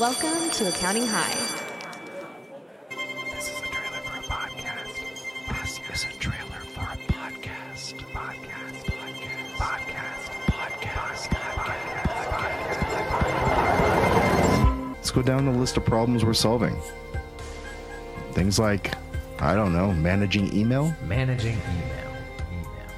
[0.00, 1.34] Welcome to Accounting High.
[3.34, 5.00] This is a trailer for a podcast.
[5.62, 7.94] This is a trailer for a podcast.
[8.10, 8.84] Podcast.
[9.56, 9.56] Podcast.
[9.56, 10.30] Podcast.
[10.46, 11.28] Podcast.
[12.32, 12.80] Podcast.
[14.96, 16.76] Let's go down the list of problems we're solving.
[18.32, 18.94] Things like,
[19.38, 22.12] I don't know, managing email, Managing email.
[22.50, 22.90] Email.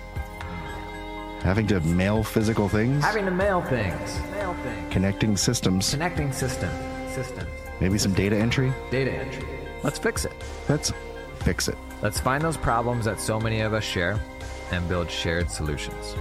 [1.43, 4.21] having to mail physical things, Having to mail things.
[4.67, 4.93] Mail things.
[4.93, 6.71] connecting systems, Connecting system.
[7.11, 7.49] Systems.
[7.81, 8.73] maybe some data entry.
[8.90, 9.45] Data entry.
[9.82, 10.32] Let's fix it.
[10.68, 10.93] Let's
[11.40, 11.77] fix it.
[12.03, 14.21] Let's find those problems that so many of us share
[14.73, 16.14] and build shared solutions.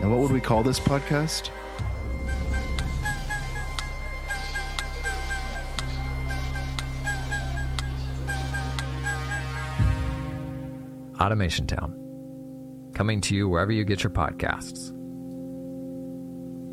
[0.00, 1.50] And what would we call this podcast?
[11.20, 11.94] Automation Town.
[12.94, 14.93] Coming to you wherever you get your podcasts.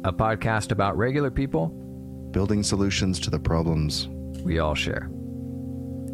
[0.04, 1.68] A podcast about regular people
[2.32, 4.08] Building solutions to the problems.
[4.44, 5.10] we all share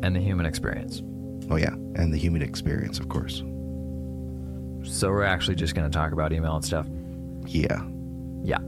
[0.04, 1.02] and the human experience.
[1.50, 1.74] Oh, yeah.
[1.96, 3.40] And the human experience, of course.
[4.84, 6.86] So we're actually just going to talk about email and stuff.
[7.48, 7.82] Yeah.
[8.44, 8.60] Yeah.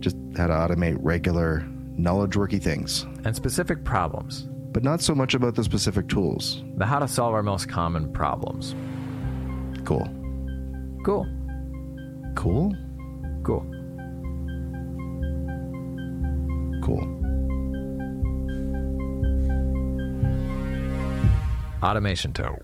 [0.00, 1.64] Just how to automate regular,
[1.96, 4.48] knowledge worky things, And specific problems.
[4.72, 6.62] but not so much about the specific tools.
[6.76, 8.74] The how to solve our most common problems.
[9.84, 10.06] Cool.
[11.04, 11.26] Cool.
[12.34, 12.74] Cool?
[13.44, 13.66] Cool.
[16.88, 17.04] Cool.
[21.82, 22.56] Automation Town.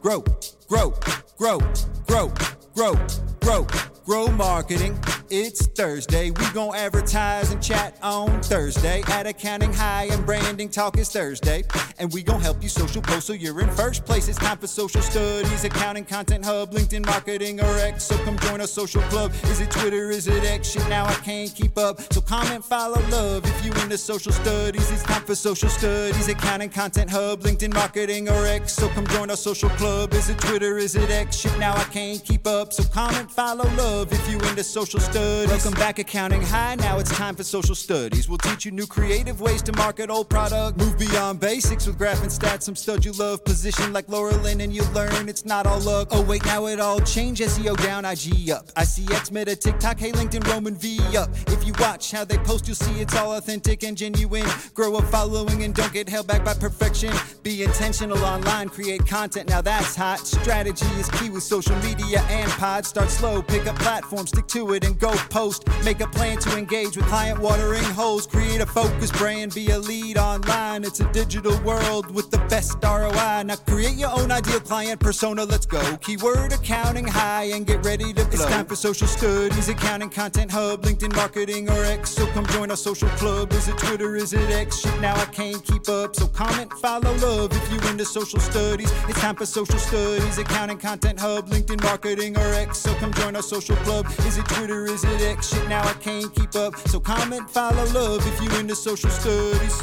[0.00, 0.24] grow,
[0.66, 0.94] grow,
[1.36, 1.58] grow,
[2.06, 2.32] grow,
[2.74, 2.94] grow,
[3.42, 3.66] grow,
[4.06, 4.98] grow marketing.
[5.32, 6.32] It's Thursday.
[6.32, 9.00] We gon' advertise and chat on Thursday.
[9.06, 11.62] At accounting high and branding talk is Thursday.
[12.00, 14.26] And we gon' help you social post so you're in first place.
[14.26, 18.06] It's time for social studies, accounting content hub, LinkedIn marketing or X.
[18.06, 19.32] So come join our social club.
[19.44, 20.10] Is it Twitter?
[20.10, 20.72] Is it X?
[20.72, 22.00] Shit, now I can't keep up.
[22.12, 23.44] So comment, follow, love.
[23.44, 28.28] If you into social studies, it's time for social studies, accounting content hub, LinkedIn marketing
[28.28, 28.72] or X.
[28.72, 30.12] So come join our social club.
[30.12, 30.76] Is it Twitter?
[30.76, 31.36] Is it X?
[31.36, 32.72] Shit, now I can't keep up.
[32.72, 34.12] So comment, follow, love.
[34.12, 35.19] If you into social studies.
[35.20, 36.76] Welcome back, accounting high.
[36.76, 38.30] Now it's time for social studies.
[38.30, 40.78] We'll teach you new creative ways to market old product.
[40.78, 42.62] Move beyond basics with graph and stats.
[42.62, 43.44] Some studs you love.
[43.44, 46.08] Position like Lorilyn, and you'll learn it's not all luck.
[46.12, 47.42] Oh wait, now it all changed.
[47.42, 48.68] SEO down, IG up.
[48.72, 51.28] ICX, Meta, TikTok, hey LinkedIn, Roman V up.
[51.48, 54.46] If you watch how they post, you'll see it's all authentic and genuine.
[54.72, 57.12] Grow a following and don't get held back by perfection.
[57.42, 59.50] Be intentional online, create content.
[59.50, 60.20] Now that's hot.
[60.20, 62.88] Strategy is key with social media and pods.
[62.88, 65.66] Start slow, pick up platform, stick to it, and go post.
[65.84, 68.26] Make a plan to engage with client watering holes.
[68.26, 70.84] Create a focus brand, be a lead online.
[70.84, 73.44] It's a digital world with the best ROI.
[73.44, 75.44] Now create your own ideal client persona.
[75.44, 75.80] Let's go.
[75.98, 78.32] Keyword accounting high and get ready to blow.
[78.32, 82.10] It's time for social studies, accounting content hub, LinkedIn marketing or X.
[82.10, 83.52] So come join our social club.
[83.52, 84.16] Is it Twitter?
[84.16, 84.80] Is it X?
[84.80, 86.14] Shit, now I can't keep up.
[86.16, 88.90] So comment, follow, love if you into social studies.
[89.08, 92.78] It's time for social studies, accounting content hub, LinkedIn marketing or X.
[92.78, 94.06] So come join our social club.
[94.20, 94.86] Is it Twitter?
[94.86, 95.52] Is it X?
[95.52, 96.76] Shit, now I can't keep up.
[96.88, 99.80] So comment, follow, love if you into social studies.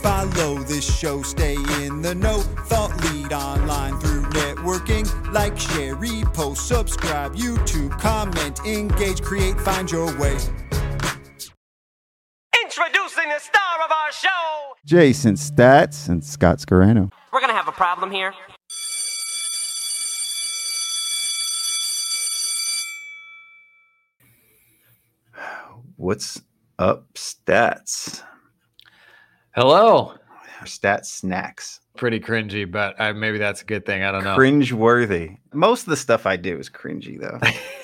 [0.00, 2.38] Follow this show, stay in the know.
[2.66, 5.06] Thought lead online through networking.
[5.32, 10.36] Like, share, repost, subscribe, YouTube, comment, engage, create, find your way.
[12.64, 14.28] Introducing the star of our show.
[14.84, 17.10] Jason Staats and Scott Scarano.
[17.32, 18.32] We're gonna have a problem here.
[25.98, 26.40] What's
[26.78, 28.22] up, Staats?
[29.56, 30.14] Hello.
[30.60, 31.80] Or Staats Snacks.
[31.96, 34.04] Pretty cringy, but I, maybe that's a good thing.
[34.04, 34.36] I don't know.
[34.36, 35.38] Cringe worthy.
[35.52, 37.40] Most of the stuff I do is cringy, though.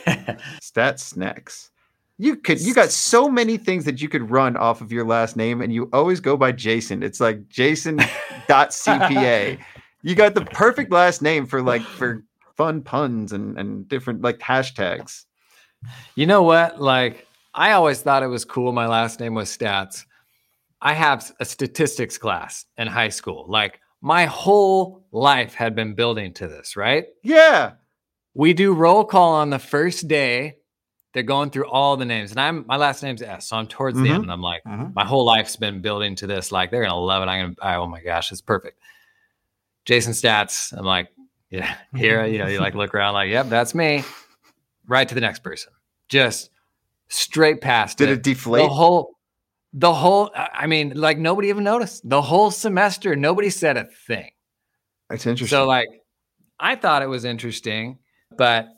[0.63, 1.73] Staats Snacks.
[2.17, 5.35] You could you got so many things that you could run off of your last
[5.35, 7.03] name, and you always go by Jason.
[7.03, 9.59] It's like Jason.cpa.
[10.03, 12.23] you got the perfect last name for like for
[12.57, 15.25] fun puns and, and different like hashtags.
[16.15, 16.81] you know what?
[16.81, 18.73] Like, I always thought it was cool.
[18.73, 20.05] My last name was Staats.
[20.81, 23.47] I have a statistics class in high school.
[23.49, 27.07] Like, my whole life had been building to this, right?
[27.23, 27.73] Yeah.
[28.35, 30.57] We do roll call on the first day.
[31.15, 33.97] They're going through all the names, and I'm my last name's S, so I'm towards
[33.97, 34.15] the Mhm.
[34.15, 34.23] end.
[34.25, 34.93] And I'm like, Mhm.
[34.95, 36.51] my whole life's been building to this.
[36.51, 37.27] Like, they're gonna love it.
[37.31, 38.79] I'm gonna, oh my gosh, it's perfect.
[39.85, 40.77] Jason Staats.
[40.77, 41.09] I'm like,
[41.51, 44.03] yeah, here, you know, you like look around, like, yep, that's me.
[44.87, 45.73] Right to the next person.
[46.09, 46.51] Just
[47.17, 48.13] straight past Did it.
[48.19, 48.63] it deflate?
[48.63, 49.15] The whole
[49.73, 52.09] the whole I mean, like nobody even noticed.
[52.09, 54.31] The whole semester, nobody said a thing.
[55.11, 55.57] That's interesting.
[55.57, 55.89] So like
[56.61, 57.99] I thought it was interesting,
[58.37, 58.69] but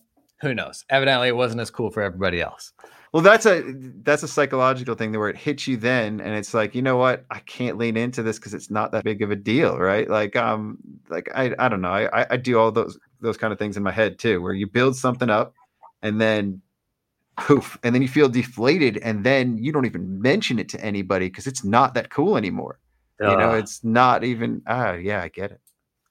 [0.40, 0.84] who knows?
[0.90, 2.72] Evidently it wasn't as cool for everybody else.
[3.12, 3.62] Well, that's a
[4.02, 7.24] that's a psychological thing where it hits you then, and it's like, you know what,
[7.30, 10.08] I can't lean into this because it's not that big of a deal, right?
[10.10, 10.76] Like, um,
[11.08, 13.82] like I I don't know, I- I do all those those kind of things in
[13.82, 15.54] my head too, where you build something up,
[16.02, 16.60] and then
[17.36, 21.28] poof, and then you feel deflated, and then you don't even mention it to anybody
[21.28, 22.78] because it's not that cool anymore.
[23.20, 24.62] You know, it's not even.
[24.66, 25.60] Ah, yeah, I get it.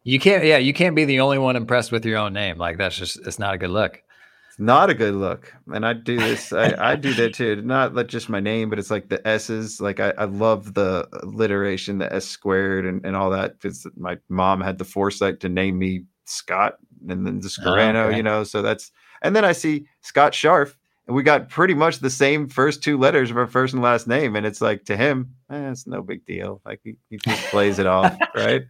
[0.04, 2.58] You can't yeah, you can't be the only one impressed with your own name.
[2.58, 4.02] Like that's just it's not a good look.
[4.50, 5.52] It's not a good look.
[5.74, 7.62] And I do this, I, I do that too.
[7.64, 9.82] Not like just my name, but it's like the S's.
[9.82, 13.60] Like I, I love the alliteration, the S squared and, and all that.
[13.60, 16.78] Because my mom had the foresight to name me Scott
[17.10, 18.18] and then the Scarano, okay.
[18.18, 18.44] you know.
[18.44, 20.76] So that's and then I see Scott Scharf, and
[21.08, 24.36] we got pretty much the same first two letters of our first and last name.
[24.36, 26.62] And it's like to him, eh, it's no big deal.
[26.66, 28.64] Like he, he just plays it off, right?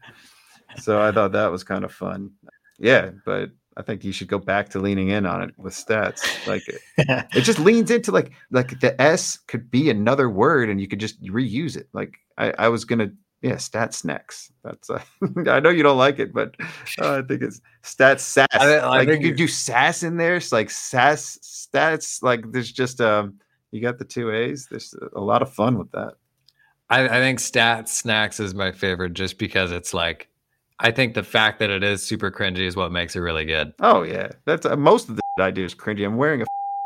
[0.78, 2.32] So I thought that was kind of fun.
[2.78, 6.46] Yeah, but I think you should go back to leaning in on it with stats.
[6.48, 6.82] Like it,
[7.34, 11.00] it just leans into like like the S could be another word and you could
[11.00, 11.88] just reuse it.
[11.94, 13.12] Like I, I was gonna
[13.46, 14.52] yeah, stat snacks.
[14.64, 15.00] That's uh,
[15.48, 16.56] I know you don't like it, but
[17.00, 18.48] uh, I think it's stats sass.
[18.54, 20.38] I I like you could do sass in there.
[20.38, 22.24] It's like sass stats.
[22.24, 23.36] Like there's just um
[23.70, 24.66] you got the two A's.
[24.68, 26.14] There's a lot of fun with that.
[26.90, 30.28] I, I think stat snacks is my favorite just because it's like
[30.80, 33.74] I think the fact that it is super cringy is what makes it really good.
[33.80, 36.04] Oh yeah, that's uh, most of the I do is cringy.
[36.04, 36.46] I'm wearing a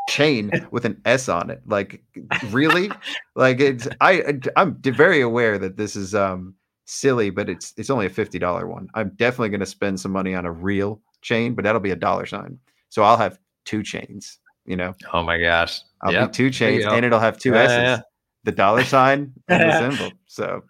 [0.09, 1.61] chain with an S on it.
[1.65, 2.03] Like
[2.41, 2.89] really,
[3.35, 8.07] like it's I I'm very aware that this is um silly, but it's it's only
[8.07, 8.89] a fifty dollar one.
[8.95, 11.95] I'm definitely going to spend some money on a real chain, but that'll be a
[11.95, 12.59] dollar sign.
[12.89, 14.39] So I'll have two chains.
[14.65, 15.81] You know, Oh my gosh.
[16.01, 18.01] I'll Yep, be two chains, and it'll have two Yeah, S's, yeah,
[18.43, 20.17] the dollar sign and the symbol.
[20.27, 20.63] So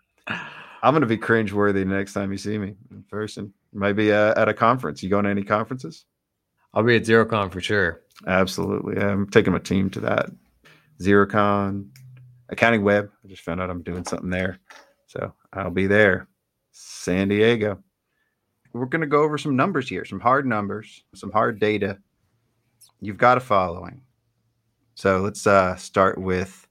[0.81, 3.53] I'm going to be cringe worthy next time you see me in person.
[3.73, 5.03] Maybe uh, at a conference.
[5.03, 6.05] You going to any conferences?
[6.73, 8.01] I'll be at XeroCon for sure.
[8.27, 8.97] Absolutely.
[9.01, 10.29] I'm taking my team to that.
[11.01, 11.89] XeroCon,
[12.49, 13.09] Accounting Web.
[13.23, 14.59] I just found out I'm doing something there.
[15.07, 16.27] So I'll be there.
[16.71, 17.81] San Diego.
[18.73, 21.97] We're going to go over some numbers here, some hard numbers, some hard data.
[23.01, 24.01] You've got a following.
[24.95, 26.67] So let's uh, start with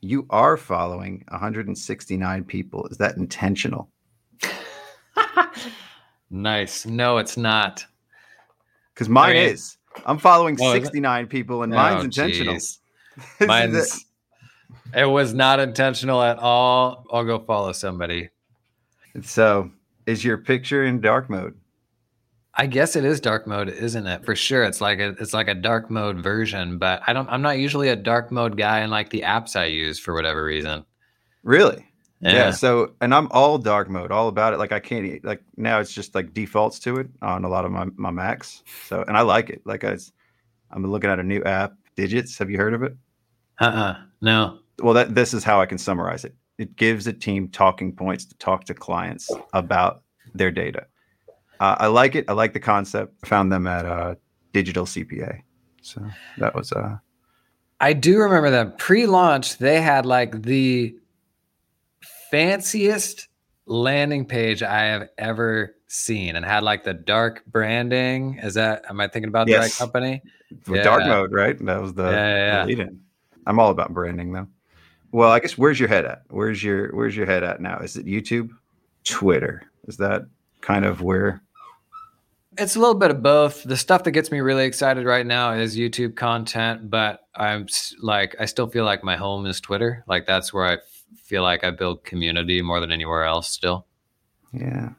[0.00, 2.86] you are following 169 people.
[2.88, 3.90] Is that intentional?
[6.34, 6.84] Nice.
[6.84, 7.86] No, it's not.
[8.92, 9.76] Because mine is.
[10.06, 12.54] I'm following Oh, 69 people and oh, mine's Oh, intentional.
[12.54, 12.80] This
[13.40, 14.06] is Mine's
[14.94, 17.04] it was not intentional at all.
[17.10, 18.30] I'll go follow somebody.
[19.22, 19.70] So
[20.06, 21.54] is your picture in dark mode?
[22.56, 24.24] I guess it is dark mode, isn't it?
[24.24, 24.62] For sure.
[24.62, 27.88] It's like a it's like a dark mode version, but I don't I'm not usually
[27.88, 30.84] a dark mode guy in like the apps I use for whatever reason.
[31.42, 31.84] Really?
[32.20, 32.50] Yeah.
[32.50, 34.58] So, and I'm all dark mode, all about it.
[34.58, 37.72] Like I can't like now it's just like defaults to it on a lot of
[37.72, 38.62] my my Macs.
[38.86, 39.62] So, and I like it.
[39.64, 39.96] Like I,
[40.70, 42.38] I'm looking at a new app, Digits.
[42.38, 42.96] Have you heard of it?
[43.60, 43.96] Uh-uh.
[44.20, 44.58] No.
[44.80, 46.34] Well, that this is how I can summarize it.
[46.56, 50.02] It gives a team talking points to talk to clients about
[50.34, 50.86] their data.
[51.60, 52.24] Uh, I like it.
[52.28, 53.14] I like the concept.
[53.24, 54.14] I found them at uh,
[54.52, 55.42] Digital CPA.
[55.82, 56.00] So
[56.38, 56.96] that was uh
[57.80, 60.96] I do remember that pre-launch they had like the
[62.34, 63.28] fanciest
[63.66, 68.40] landing page I have ever seen and had like the dark branding.
[68.42, 69.78] Is that am I thinking about the right Yes.
[69.78, 70.20] company?
[70.66, 71.56] with dark mode, right?
[71.64, 72.86] That was the, Yeah, yeah, yeah.
[73.46, 74.48] I'm all about branding though.
[75.12, 76.22] Well, I guess where's your head at?
[76.28, 77.78] Where's your where's your head at now?
[77.78, 78.50] Is it YouTube,
[79.04, 79.62] Twitter?
[79.86, 80.22] Is that
[80.60, 81.40] kind of where?
[82.58, 83.62] It's a little bit of both.
[83.62, 87.68] The stuff that gets me really excited right now is YouTube content, but I'm
[88.00, 90.02] like, I still feel like my home is Twitter.
[90.08, 90.78] Like that's where I
[91.16, 93.48] feel like I build community more than anywhere else.
[93.48, 93.86] Still,
[94.52, 94.90] Yeah.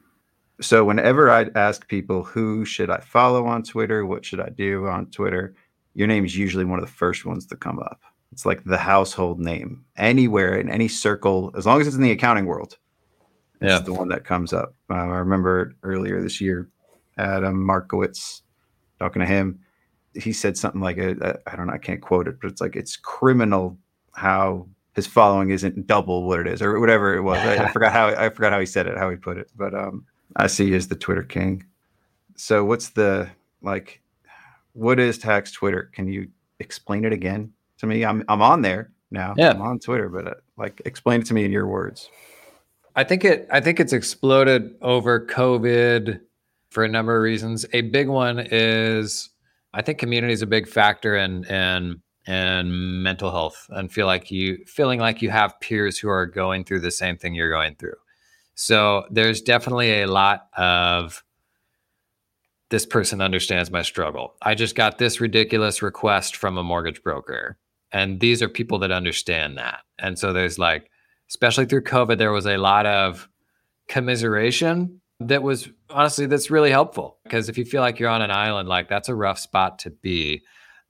[0.62, 4.88] So whenever I'd ask people who should I follow on Twitter, what should I do
[4.88, 5.54] on Twitter,
[5.96, 8.02] your name is usually one of the first ones to come up.
[8.32, 12.12] It's like the household name anywhere in any circle, as long as it's in the
[12.12, 12.78] accounting world.
[13.62, 13.80] It's Yeah.
[13.80, 14.76] the one that comes up.
[14.90, 16.70] Uh, I remember earlier this year,
[17.18, 18.42] Adam Markowitz
[19.00, 19.60] talking to him.
[20.14, 22.62] He said something like, a, a, I don't know, I can't quote it, but it's
[22.62, 23.78] like it's criminal
[24.14, 27.38] how his following isn't double what it is, or whatever it was.
[27.40, 29.52] I, I forgot how I forgot how he said it, how he put it.
[29.56, 31.66] But um, I see you as the Twitter king.
[32.36, 33.30] So what's the
[33.62, 34.02] like?
[34.74, 35.90] What is tax Twitter?
[35.94, 38.04] Can you explain it again to me?
[38.06, 39.34] I'm I'm on there now.
[39.38, 39.52] Yeah.
[39.52, 42.10] I'm on Twitter, but uh, like explain it to me in your words.
[42.96, 43.48] I think it.
[43.52, 46.22] I think it's exploded over COVID
[46.70, 47.66] for a number of reasons.
[47.74, 49.30] A big one is
[49.74, 54.32] I think community is a big factor in in and mental health and feel like
[54.32, 57.76] you feeling like you have peers who are going through the same thing you're going
[57.76, 57.96] through.
[58.56, 61.24] So there's definitely a lot of
[62.70, 64.36] this person understands my struggle.
[64.42, 67.58] I just got this ridiculous request from a mortgage broker.
[67.92, 69.82] And these are people that understand that.
[70.00, 70.90] And so there's like,
[71.30, 73.30] especially through COVID, there was a lot of
[73.88, 78.32] commiseration that was honestly that's really helpful because if you feel like you're on an
[78.32, 80.42] island like that's a rough spot to be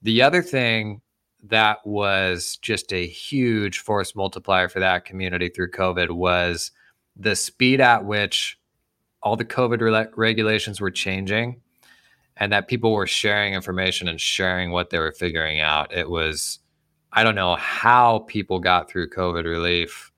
[0.02, 1.02] the other thing
[1.48, 6.72] that was just a huge force multiplier for that community through covid was
[7.16, 8.60] the speed at which
[9.22, 11.62] all the covid re- regulations were changing
[12.38, 16.60] and that people were sharing information and sharing what they were figuring out it was
[17.14, 20.12] i don't know how people got through covid relief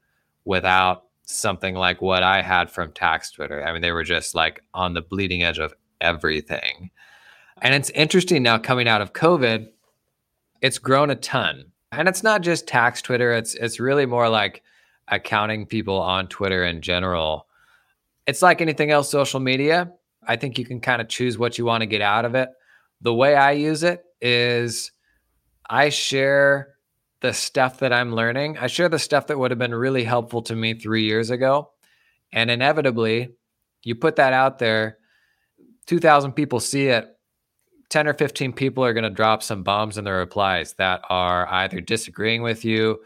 [0.46, 3.64] without something like what I had from tax Twitter.
[3.64, 6.90] I mean, they were just like on the bleeding edge of everything.
[7.62, 9.68] And it's interesting now coming out of COVID,
[10.62, 11.72] it's grown a ton.
[11.92, 14.64] And it's not just tax Twitter, it's it's really more like
[15.08, 17.48] accounting people on Twitter in general.
[18.26, 19.94] It's like anything else social media.
[20.28, 22.50] I think you can kind of choose what you want to get out of it.
[23.02, 24.92] The way I use it is
[25.70, 26.76] I share
[27.22, 28.58] the stuff that I'm learning.
[28.58, 31.72] I share the stuff that would have been really helpful to me three years ago.
[32.32, 33.30] And inevitably,
[33.84, 34.98] you put that out there,
[35.88, 37.17] 2,000 people see it.
[37.90, 41.48] 10 or 15 people are going to drop some bombs in their replies that are
[41.48, 43.00] either disagreeing with you,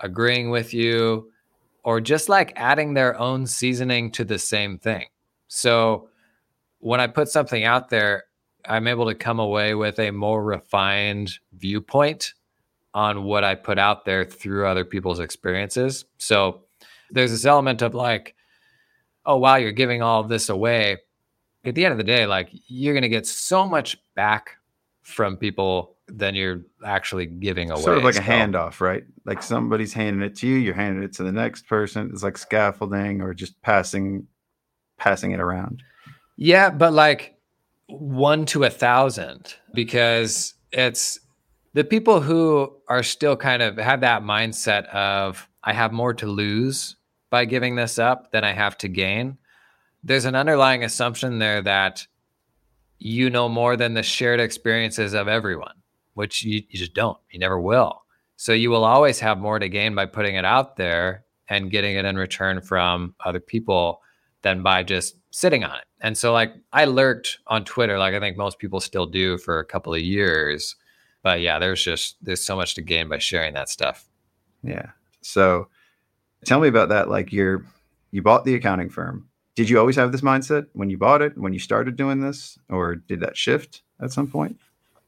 [0.00, 1.30] agreeing with you,
[1.84, 5.06] or just like adding their own seasoning to the same thing.
[5.48, 6.08] So
[6.78, 8.24] when I put something out there,
[8.66, 12.34] I'm able to come away with a more refined viewpoint
[12.94, 16.04] on what I put out there through other people's experiences.
[16.18, 16.62] So
[17.10, 18.34] there's this element of like,
[19.26, 20.98] oh, wow, you're giving all of this away.
[21.64, 24.56] At the end of the day, like you're going to get so much back
[25.02, 27.80] from people than you're actually giving away.
[27.82, 29.04] Sort of like So- a handoff, right?
[29.24, 32.10] Like somebody's handing it to you, you're handing it to the next person.
[32.12, 34.26] It's like scaffolding or just passing
[34.98, 35.82] passing it around.
[36.36, 37.36] Yeah, but like
[37.88, 41.18] one to a thousand because it's
[41.74, 46.26] the people who are still kind of have that mindset of I have more to
[46.26, 46.96] lose
[47.30, 49.38] by giving this up than I have to gain.
[50.04, 52.06] There's an underlying assumption there that
[52.98, 55.74] you know more than the shared experiences of everyone,
[56.14, 57.18] which you, you just don't.
[57.30, 58.02] You never will.
[58.36, 61.96] So you will always have more to gain by putting it out there and getting
[61.96, 64.00] it in return from other people
[64.42, 65.84] than by just sitting on it.
[66.00, 69.58] And so like I lurked on Twitter like I think most people still do for
[69.58, 70.76] a couple of years.
[71.22, 74.08] But yeah, there's just there's so much to gain by sharing that stuff.
[74.62, 74.90] Yeah.
[75.20, 75.68] So
[76.44, 77.08] tell me about that.
[77.08, 77.64] Like you're
[78.10, 79.28] you bought the accounting firm.
[79.54, 82.58] Did you always have this mindset when you bought it, when you started doing this,
[82.70, 84.58] or did that shift at some point?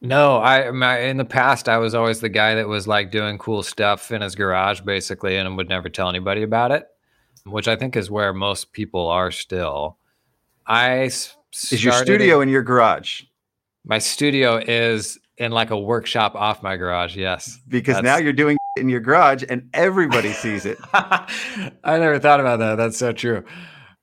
[0.01, 3.39] No, I my, in the past I was always the guy that was like doing
[3.39, 6.87] cool stuff in his garage basically and would never tell anybody about it,
[7.47, 9.97] which I think is where most people are still.
[10.67, 11.35] I Is
[11.85, 13.23] your studio it- in your garage?
[13.87, 17.17] my studio is in like a workshop off my garage.
[17.17, 17.59] Yes.
[17.69, 20.79] Because now you're doing in your garage and everybody sees it.
[20.95, 21.27] I
[21.85, 22.77] never thought about that.
[22.77, 23.45] That's so true.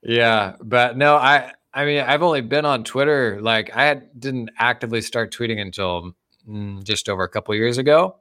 [0.03, 4.49] Yeah, but no, I I mean I've only been on Twitter like I had, didn't
[4.57, 6.13] actively start tweeting until
[6.47, 8.15] mm, just over a couple years ago,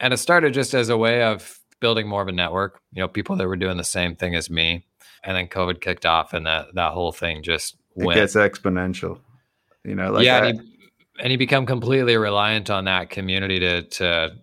[0.00, 2.80] and it started just as a way of building more of a network.
[2.92, 4.84] You know, people that were doing the same thing as me,
[5.22, 9.20] and then COVID kicked off, and that that whole thing just It gets exponential.
[9.84, 10.68] You know, like yeah, I- and you,
[11.22, 14.36] and you become completely reliant on that community to to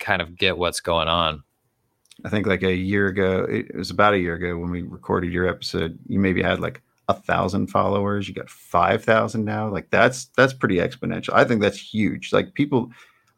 [0.00, 1.44] kind of get what's going on.
[2.24, 5.32] I think like a year ago, it was about a year ago when we recorded
[5.32, 5.98] your episode.
[6.06, 8.28] You maybe had like a thousand followers.
[8.28, 9.68] You got five thousand now.
[9.68, 11.34] Like that's that's pretty exponential.
[11.34, 12.32] I think that's huge.
[12.32, 12.90] Like people,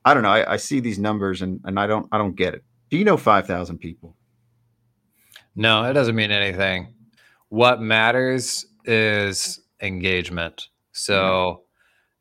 [0.05, 0.31] I don't know.
[0.31, 2.64] I, I see these numbers and and I don't I don't get it.
[2.91, 4.17] Do you know five thousand people?
[5.57, 6.95] No, it doesn't mean anything.
[7.49, 10.69] What matters is engagement.
[10.93, 11.62] So,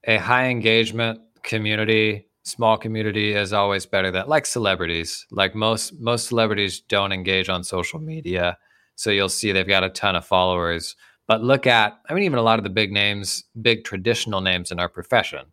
[0.06, 0.12] mm-hmm.
[0.12, 5.26] a high engagement community, small community is always better than like celebrities.
[5.32, 8.58] Like most most celebrities don't engage on social media.
[8.96, 10.96] So you'll see they've got a ton of followers.
[11.28, 14.72] But look at I mean even a lot of the big names, big traditional names
[14.72, 15.46] in our profession.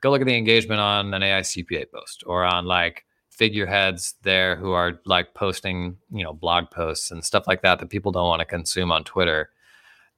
[0.00, 4.72] Go look at the engagement on an AICPA post or on like figureheads there who
[4.72, 8.40] are like posting, you know, blog posts and stuff like that that people don't want
[8.40, 9.50] to consume on Twitter.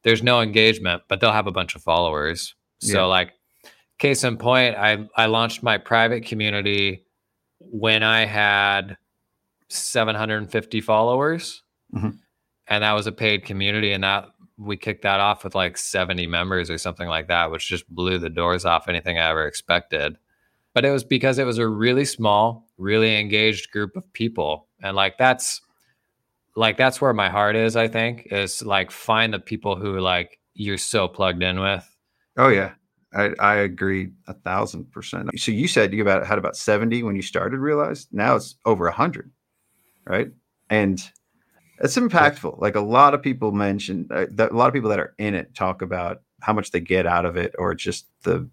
[0.02, 2.54] There's no engagement, but they'll have a bunch of followers.
[2.80, 3.04] So Yeah.
[3.04, 3.32] like
[4.02, 7.04] case in point, I I launched my private community
[7.60, 8.96] when I had
[9.68, 11.62] 750 followers.
[11.94, 12.18] Mhm.
[12.68, 14.26] And that was a paid community and that
[14.58, 18.18] we kicked that off with like 70 members or something like that, which just blew
[18.18, 20.16] the doors off anything I ever expected.
[20.74, 24.68] but it was because it was a really small, really engaged group of people.
[24.82, 25.60] And like that's
[26.56, 30.38] like that's where my heart is, I think, is like find the people who like
[30.54, 31.84] you're so plugged in with.
[32.38, 32.72] Oh yeah.
[33.14, 35.30] I, I agree a thousand percent.
[35.38, 38.86] So you said you about had about 70 when you started realized now it's over
[38.86, 39.30] a hundred,
[40.06, 40.30] right?
[40.70, 41.02] And
[41.78, 42.60] it's impactful.
[42.60, 45.34] Like a lot of people mention uh, that a lot of people that are in
[45.34, 48.48] it talk about how much they get out of it or just the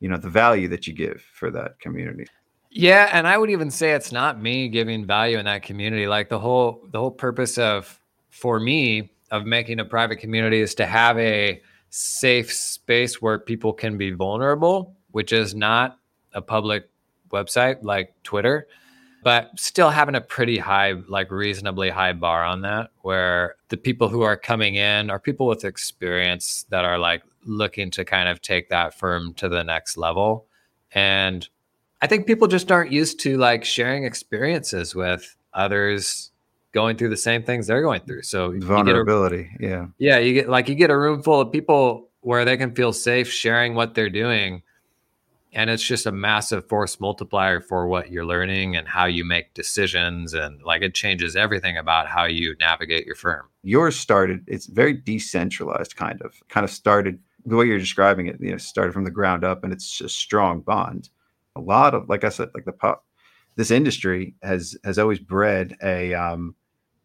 [0.00, 2.26] you know the value that you give for that community.
[2.70, 6.06] Yeah, and I would even say it's not me giving value in that community.
[6.06, 7.98] Like the whole the whole purpose of
[8.30, 13.72] for me of making a private community is to have a safe space where people
[13.72, 15.98] can be vulnerable, which is not
[16.32, 16.88] a public
[17.30, 18.66] website like Twitter,
[19.24, 24.08] but still having a pretty high, like reasonably high bar on that, where the people
[24.08, 28.40] who are coming in are people with experience that are like looking to kind of
[28.40, 30.46] take that firm to the next level.
[30.92, 31.48] And
[32.00, 36.30] I think people just aren't used to like sharing experiences with others
[36.78, 38.22] going through the same things they're going through.
[38.22, 42.08] So vulnerability, a, yeah, yeah, you get like you get a room full of people
[42.20, 44.62] where they can feel safe sharing what they're doing,
[45.52, 49.54] and it's just a massive force multiplier for what you're learning and how you make
[49.54, 53.48] decisions, and like it changes everything about how you navigate your firm.
[53.64, 58.36] Yours started; it's very decentralized, kind of, kind of started the way you're describing it.
[58.38, 61.08] You know, started from the ground up, and it's a strong bond.
[61.56, 63.04] A lot of, like I said, like the pop
[63.58, 66.54] this industry has has always bred a um,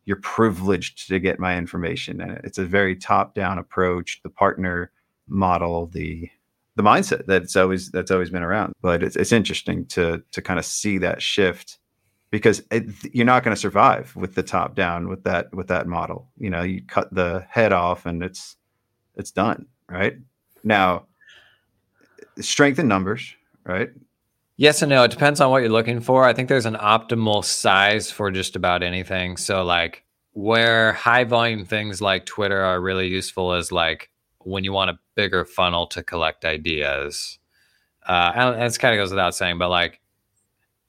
[0.05, 4.91] you're privileged to get my information and it's a very top down approach the partner
[5.27, 6.29] model the
[6.75, 8.74] the mindset that's always that's always been around.
[8.81, 11.77] But it's, it's interesting to to kind of see that shift
[12.31, 15.88] because it, you're not going to survive with the top down with that with that
[15.88, 16.29] model.
[16.38, 18.55] You know you cut the head off and it's
[19.15, 20.17] it's done right?
[20.63, 21.05] Now
[22.39, 23.91] strength in numbers right
[24.57, 25.03] Yes and no.
[25.03, 26.25] It depends on what you're looking for.
[26.25, 29.38] I think there's an optimal size for just about anything.
[29.38, 34.74] So, like, where high volume things like Twitter are really useful is like when you
[34.74, 37.39] want a bigger funnel to collect ideas.
[38.05, 40.01] Uh, and this kind of goes without saying, but like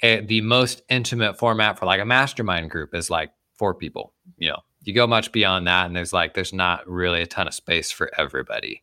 [0.01, 4.13] it, the most intimate format for like a mastermind group is like four people.
[4.39, 7.47] You know, you go much beyond that, and there's like there's not really a ton
[7.47, 8.83] of space for everybody.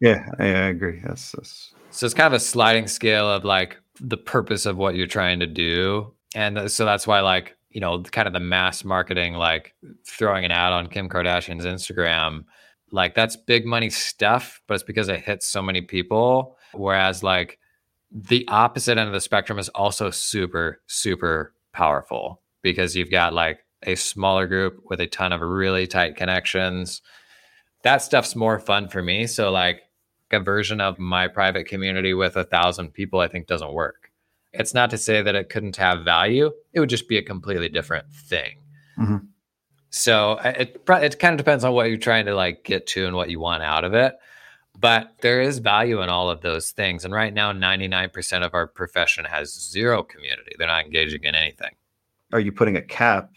[0.00, 1.00] Yeah, I, I agree.
[1.04, 4.94] That's, that's so it's kind of a sliding scale of like the purpose of what
[4.94, 6.12] you're trying to do.
[6.34, 9.74] And uh, so that's why, like, you know, kind of the mass marketing, like
[10.06, 12.44] throwing an ad on Kim Kardashian's Instagram,
[12.92, 16.56] like that's big money stuff, but it's because it hits so many people.
[16.72, 17.58] Whereas, like,
[18.12, 23.60] the opposite end of the spectrum is also super, super powerful because you've got like
[23.82, 27.02] a smaller group with a ton of really tight connections.
[27.82, 29.26] That stuff's more fun for me.
[29.26, 29.82] So, like,
[30.30, 34.10] a version of my private community with a thousand people, I think doesn't work.
[34.52, 36.50] It's not to say that it couldn't have value.
[36.72, 38.58] It would just be a completely different thing.
[38.98, 39.16] Mm-hmm.
[39.90, 43.16] So it it kind of depends on what you're trying to like get to and
[43.16, 44.16] what you want out of it.
[44.78, 47.04] But there is value in all of those things.
[47.04, 50.52] And right now, 99% of our profession has zero community.
[50.58, 51.70] They're not engaging in anything.
[52.32, 53.30] Are you putting a cap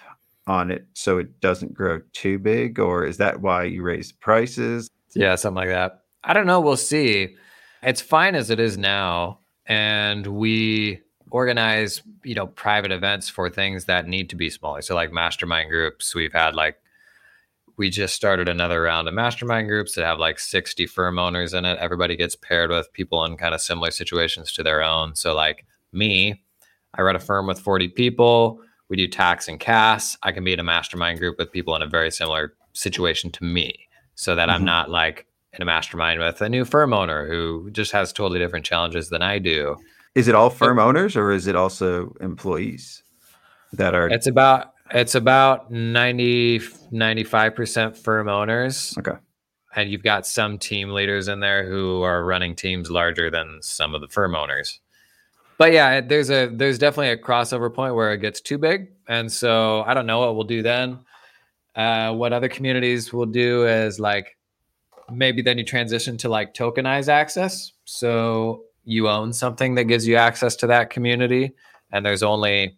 [0.47, 2.79] on it so it doesn't grow too big?
[2.79, 4.89] Or is that why you raise prices?
[5.15, 6.01] Yeah, something like that.
[6.23, 6.59] I don't know.
[6.59, 7.35] We'll see.
[7.81, 9.39] It's fine as it is now.
[9.65, 11.01] And we
[11.31, 14.81] organize, you know, private events for things that need to be smaller.
[14.81, 16.77] So like mastermind groups, we've had like
[17.77, 21.63] we just started another round of mastermind groups that have like 60 firm owners in
[21.63, 21.79] it.
[21.79, 25.15] Everybody gets paired with people in kind of similar situations to their own.
[25.15, 26.43] So like me,
[26.93, 28.59] I run a firm with 40 people.
[28.89, 30.17] We do tax and CAS.
[30.23, 33.45] I can be in a mastermind group with people in a very similar situation to
[33.45, 34.55] me so that mm-hmm.
[34.55, 38.39] I'm not like in a mastermind with a new firm owner who just has totally
[38.39, 39.75] different challenges than I do.
[40.15, 43.03] Is it all firm owners or is it also employees
[43.73, 48.95] that are It's about it's about 90 95% firm owners.
[48.97, 49.17] Okay.
[49.75, 53.93] And you've got some team leaders in there who are running teams larger than some
[53.93, 54.79] of the firm owners.
[55.59, 58.87] But yeah, there's a there's definitely a crossover point where it gets too big.
[59.07, 60.99] And so I don't know what we'll do then.
[61.75, 64.37] Uh, what other communities will do is like
[65.11, 67.71] maybe then you transition to like tokenize access.
[67.85, 71.53] So you own something that gives you access to that community,
[71.91, 72.77] and there's only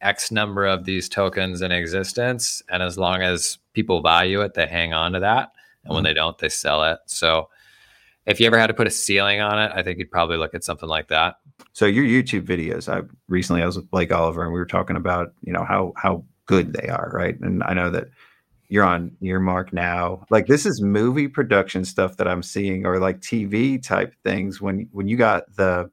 [0.00, 2.62] X number of these tokens in existence.
[2.68, 5.52] And as long as people value it, they hang on to that.
[5.84, 5.94] And mm-hmm.
[5.94, 6.98] when they don't, they sell it.
[7.06, 7.48] So
[8.26, 10.54] if you ever had to put a ceiling on it, I think you'd probably look
[10.54, 11.36] at something like that.
[11.72, 14.96] So your YouTube videos, I recently I was with Blake Oliver and we were talking
[14.96, 17.38] about, you know, how how good they are, right?
[17.40, 18.08] And I know that
[18.72, 20.24] you're on Earmark now.
[20.30, 24.60] Like this is movie production stuff that I'm seeing, or like TV type things.
[24.60, 25.90] When when you got the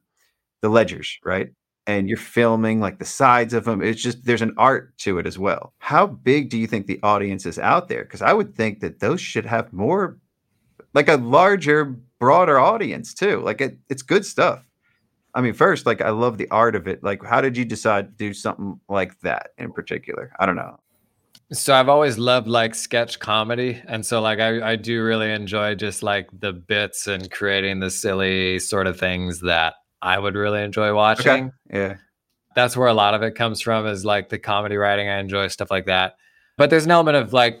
[0.62, 1.50] the ledgers, right?
[1.86, 3.82] and you're filming like the sides of them.
[3.82, 5.72] It's just there's an art to it as well.
[5.78, 8.04] How big do you think the audience is out there?
[8.04, 10.18] Because I would think that those should have more,
[10.94, 13.40] like a larger, broader audience too.
[13.40, 14.68] Like it, it's good stuff.
[15.34, 17.02] I mean, first, like I love the art of it.
[17.02, 20.32] Like, how did you decide to do something like that in particular?
[20.38, 20.78] I don't know.
[21.52, 23.82] So I've always loved like sketch comedy.
[23.86, 27.90] And so like I, I do really enjoy just like the bits and creating the
[27.90, 31.52] silly sort of things that I would really enjoy watching.
[31.72, 31.96] Yeah.
[32.54, 35.08] That's where a lot of it comes from is like the comedy writing.
[35.08, 36.14] I enjoy stuff like that.
[36.56, 37.60] But there's an element of like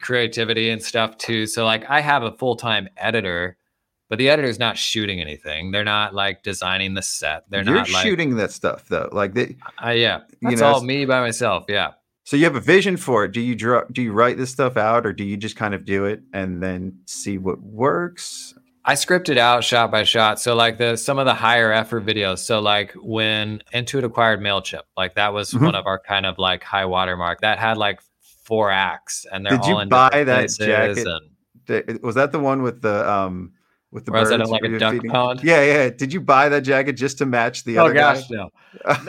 [0.00, 1.46] creativity and stuff too.
[1.46, 3.56] So like I have a full-time editor,
[4.10, 5.70] but the editor's not shooting anything.
[5.70, 7.44] They're not like designing the set.
[7.48, 9.08] They're You're not like shooting that stuff though.
[9.12, 10.20] Like the, uh, yeah.
[10.40, 11.64] you That's know, all me by myself.
[11.68, 11.92] Yeah.
[12.24, 13.32] So you have a vision for it.
[13.32, 13.82] Do you draw?
[13.90, 16.62] Do you write this stuff out, or do you just kind of do it and
[16.62, 18.54] then see what works?
[18.84, 20.40] I scripted out shot by shot.
[20.40, 22.38] So like the some of the higher effort videos.
[22.38, 25.66] So like when Intuit acquired Mailchimp, like that was Mhm.
[25.66, 27.42] one of our kind of like high watermark.
[27.42, 28.00] That had like
[28.44, 31.06] four acts, and they're Did you all in buy that jacket?
[31.68, 33.52] And Was that the one with the um
[33.92, 35.10] with the Or birds like a duck feeding?
[35.10, 35.40] pond?
[35.42, 35.90] Yeah, yeah.
[35.90, 38.48] Did you buy that jacket just to match the oh other gosh, guy?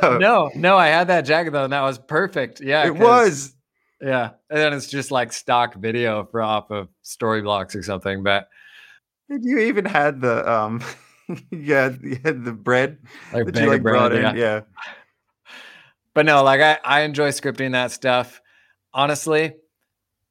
[0.01, 0.77] no, no, no.
[0.77, 2.61] I had that jacket though, and that was perfect.
[2.61, 3.55] Yeah, it was.
[4.01, 8.23] Yeah, and then it's just like stock video for off of Storyblocks or something.
[8.23, 8.49] But
[9.29, 10.79] you even had the um,
[11.67, 12.97] had, you had the bread
[13.31, 14.37] like, that you like brought bread, in.
[14.37, 14.43] yeah.
[14.43, 14.61] Yeah.
[16.15, 18.41] but no, like I, I enjoy scripting that stuff.
[18.93, 19.53] Honestly,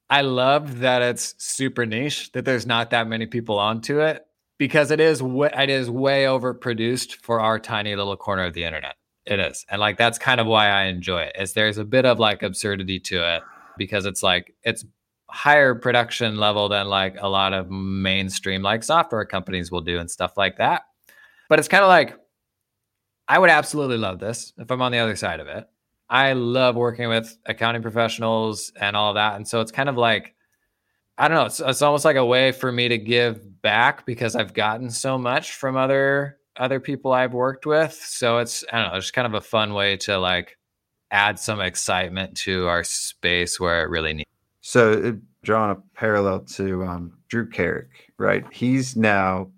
[0.09, 4.25] I love that it's super niche, that there's not that many people onto it
[4.61, 8.93] because it is it is way overproduced for our tiny little corner of the internet.
[9.25, 9.65] It is.
[9.67, 11.35] And like that's kind of why I enjoy it.
[11.39, 13.41] Is there's a bit of like absurdity to it
[13.75, 14.85] because it's like it's
[15.31, 20.11] higher production level than like a lot of mainstream like software companies will do and
[20.11, 20.83] stuff like that.
[21.49, 22.19] But it's kind of like
[23.27, 25.67] I would absolutely love this if I'm on the other side of it.
[26.07, 29.37] I love working with accounting professionals and all that.
[29.37, 30.35] And so it's kind of like,
[31.17, 34.35] I don't know, it's, it's almost like a way for me to give back because
[34.35, 37.93] I've gotten so much from other other people I've worked with.
[37.93, 40.57] So it's I don't know, it's kind of a fun way to like
[41.11, 44.29] add some excitement to our space where it really needs.
[44.61, 48.45] So it, drawing a parallel to um, Drew Carrick, right?
[48.51, 49.51] He's now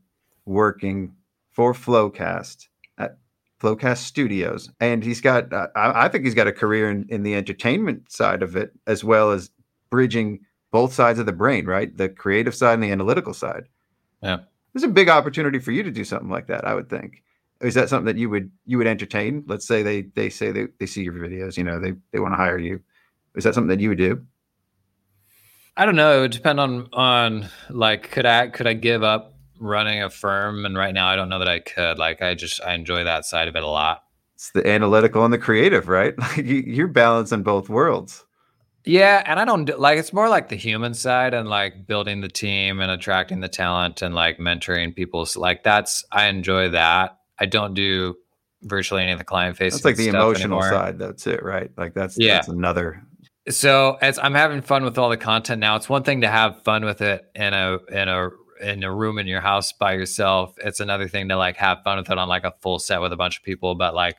[0.45, 1.13] working
[1.51, 3.17] for Flowcast at
[3.61, 7.23] Flowcast Studios, and he's got uh, I, I think he's got a career in, in
[7.23, 9.49] the entertainment side of it as well as
[9.89, 10.39] bridging
[10.73, 11.95] both sides of the brain, right?
[11.95, 13.65] The creative side and the analytical side.
[14.23, 14.39] Yeah.
[14.73, 17.21] There's a big opportunity for you to do something like that, I would think.
[17.61, 19.43] Is that something that you would you would entertain?
[19.47, 22.33] Let's say they they say they, they see your videos, you know, they they want
[22.33, 22.81] to hire you.
[23.35, 24.25] Is that something that you would do?
[25.77, 26.17] I don't know.
[26.17, 30.65] It would depend on on like could I could I give up running a firm?
[30.65, 31.99] And right now I don't know that I could.
[31.99, 34.03] Like I just I enjoy that side of it a lot.
[34.33, 36.17] It's the analytical and the creative, right?
[36.17, 38.25] Like you, you're balancing both worlds.
[38.85, 42.27] Yeah, and I don't like it's more like the human side and like building the
[42.27, 45.25] team and attracting the talent and like mentoring people.
[45.25, 47.17] So like that's I enjoy that.
[47.39, 48.15] I don't do
[48.63, 49.77] virtually any of the client facing.
[49.77, 50.69] That's like the emotional anymore.
[50.69, 50.99] side.
[50.99, 51.71] That's it, right?
[51.77, 52.35] Like that's Yeah.
[52.35, 53.01] that's another.
[53.49, 56.61] So as I'm having fun with all the content now, it's one thing to have
[56.63, 58.29] fun with it in a in a
[58.61, 60.53] in a room in your house by yourself.
[60.63, 63.11] It's another thing to like have fun with it on like a full set with
[63.13, 63.75] a bunch of people.
[63.75, 64.15] But like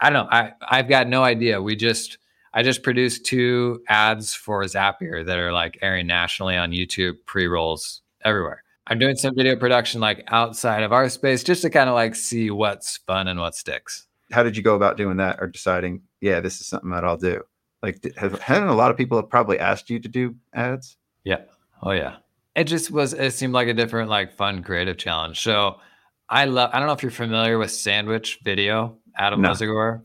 [0.00, 1.60] I don't know, I I've got no idea.
[1.62, 2.18] We just
[2.54, 7.48] I just produced two ads for Zapier that are like airing nationally on YouTube pre
[7.48, 8.62] rolls everywhere.
[8.86, 12.14] I'm doing some video production like outside of our space just to kind of like
[12.14, 14.06] see what's fun and what sticks.
[14.30, 17.16] How did you go about doing that, or deciding, yeah, this is something that I'll
[17.16, 17.42] do?
[17.82, 20.96] Like, have, hadn't a lot of people have probably asked you to do ads?
[21.24, 21.40] Yeah.
[21.82, 22.16] Oh yeah.
[22.54, 25.40] It just was it seemed like a different like fun creative challenge.
[25.42, 25.80] So
[26.28, 29.50] I love I don't know if you're familiar with Sandwich Video, Adam No.
[29.50, 30.04] Lisagor.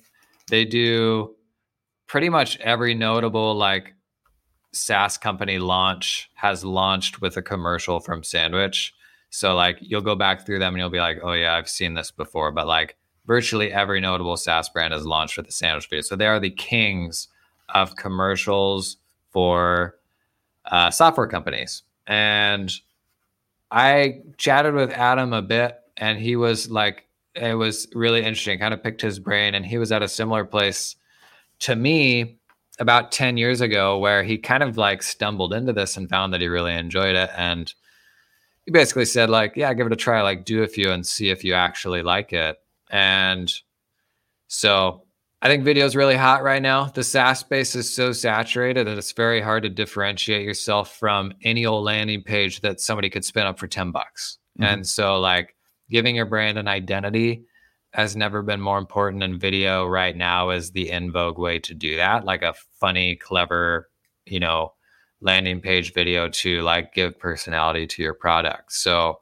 [0.49, 1.35] They do
[2.09, 3.93] pretty much every notable like
[4.73, 8.93] SaaS company launch has launched with a commercial from Sandwich.
[9.29, 11.93] So like you'll go back through them and you'll be like, "Oh yeah, I've seen
[11.93, 16.01] this before." But like virtually every notable SaaS brand has launched with a sandwich video.
[16.01, 17.27] So they are the kings
[17.69, 18.97] of commercials
[19.31, 19.95] for
[20.65, 21.83] uh, software companies.
[22.07, 22.71] And
[23.69, 28.57] I chatted with Adam a bit, and he was like, it was really interesting.
[28.57, 30.95] Kind of picked his brain, and he was at a similar place
[31.59, 32.39] to me
[32.79, 36.41] about 10 years ago where he kind of like stumbled into this and found that
[36.41, 37.29] he really enjoyed it.
[37.35, 37.73] And
[38.65, 41.29] he basically said, like, yeah, give it a try, like, do a few and see
[41.29, 42.57] if you actually like it.
[42.89, 43.51] And
[44.47, 45.03] so
[45.41, 46.85] I think video is really hot right now.
[46.85, 51.65] The SaaS space is so saturated that it's very hard to differentiate yourself from any
[51.65, 54.37] old landing page that somebody could spin up for 10 bucks.
[54.59, 54.65] Mhm.
[54.65, 55.55] And so like
[55.89, 57.45] giving your brand an identity
[57.91, 61.73] has never been more important, and video right now is the in vogue way to
[61.73, 62.25] do that.
[62.25, 63.89] Like a funny, clever,
[64.25, 64.73] you know,
[65.21, 68.71] landing page video to like give personality to your product.
[68.71, 69.19] So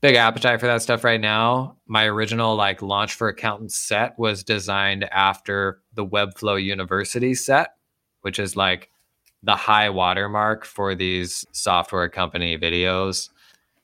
[0.00, 1.76] big appetite for that stuff right now.
[1.86, 7.74] My original like launch for accountants set was designed after the Webflow University set,
[8.22, 8.88] which is like
[9.42, 13.28] the high watermark for these software company videos.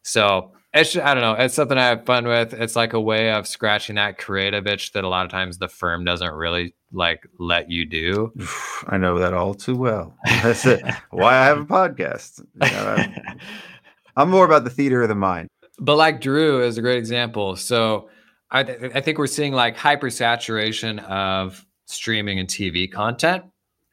[0.07, 2.55] So it's I don't know, it's something I have fun with.
[2.55, 5.67] It's like a way of scratching that creative itch that a lot of times the
[5.67, 8.33] firm doesn't really like let you do.
[8.87, 10.17] I know that all too well.
[10.25, 10.85] That's it.
[11.11, 12.39] Why I have a podcast.
[12.39, 13.39] You know, I'm,
[14.17, 15.49] I'm more about the theater of the mind.
[15.81, 17.57] But like Drew is a great example.
[17.57, 18.09] So
[18.53, 23.45] I, th- I think we're seeing like hypersaturation of streaming and TV content.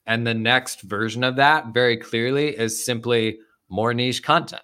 [0.06, 4.62] And the next version of that, very clearly, is simply more niche content.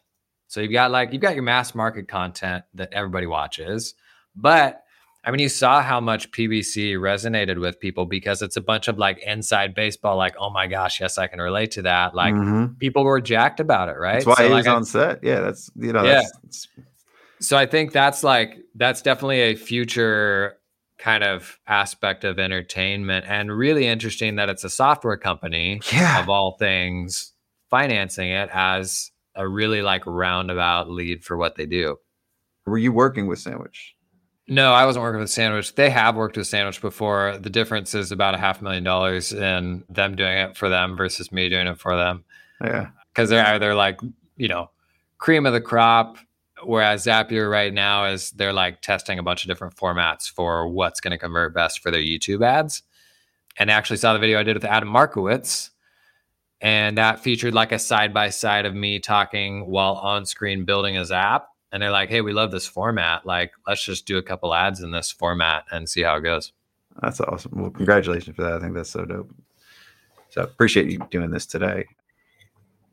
[0.50, 3.94] So you've got like you've got your mass market content that everybody watches,
[4.36, 4.84] but
[5.24, 8.98] I mean, you saw how much PBC resonated with people because it's a bunch of
[8.98, 12.16] like inside baseball, like, oh my gosh, yes, I can relate to that.
[12.16, 12.80] Like Mhm.
[12.80, 14.14] people were jacked about it, right?
[14.14, 15.20] That's why So, he like, was I- on set.
[15.24, 16.14] Yeah, that's you know, Yeah.
[16.22, 16.68] that's, that's
[17.42, 20.56] so I think that's like that's definitely a future
[20.98, 26.22] kind of aspect of entertainment and really interesting that it's a software company Yeah.
[26.22, 27.34] of all things
[27.70, 31.97] financing it as a really like roundabout lead for what they do.
[32.65, 33.95] were you working with Sandwich?
[34.49, 35.75] No, I wasn't working with Sandwich.
[35.75, 37.38] They have worked with Sandwich before.
[37.38, 41.32] The difference is about a half million dollars in them doing it for them versus
[41.32, 42.25] me doing it for them.
[42.62, 42.89] Yeah.
[43.13, 44.02] Because they're either like,
[44.36, 44.71] you know,
[45.19, 46.17] cream of the crop,
[46.63, 50.99] whereas Zapier right now is they're like testing a bunch of different formats for what's
[50.99, 52.84] going to convert best for their YouTube ads.
[53.58, 55.69] And I actually saw the video I did with Adam Markowitz.
[56.62, 60.95] And that featured like a side by side of me talking while on screen building
[60.95, 61.48] his app.
[61.72, 63.26] And they're like, hey, we love this format.
[63.26, 66.52] Like, let's just do a couple ads in this format and see how it goes.
[67.02, 67.52] That's awesome.
[67.56, 68.54] Well, congratulations for that.
[68.54, 69.32] I think that's so dope.
[70.30, 71.86] So appreciate you doing this today.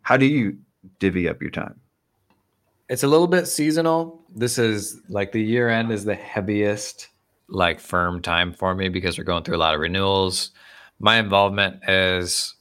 [0.02, 0.58] How do you
[0.98, 1.80] divvy up your time?
[2.88, 4.22] It's a little bit seasonal.
[4.34, 7.08] This is like the year end is the heaviest
[7.48, 10.50] like firm time for me because we're going through a lot of renewals.
[10.98, 12.54] My involvement is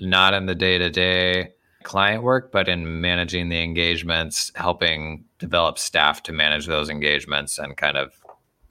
[0.00, 1.52] not in the day to day
[1.82, 7.76] client work, but in managing the engagements, helping develop staff to manage those engagements and
[7.76, 8.12] kind of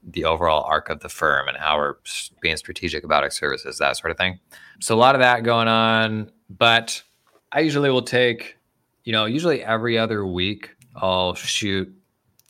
[0.03, 1.95] the overall arc of the firm and how we're
[2.41, 4.39] being strategic about our services, that sort of thing.
[4.79, 7.03] So a lot of that going on, but
[7.51, 8.57] I usually will take,
[9.03, 11.93] you know, usually every other week I'll shoot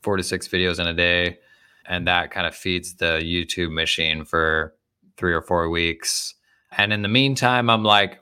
[0.02, 1.40] four to six videos in a day,
[1.86, 4.74] and that kind of feeds the YouTube machine for
[5.18, 6.36] three or four weeks.
[6.78, 8.21] And in the meantime, I'm like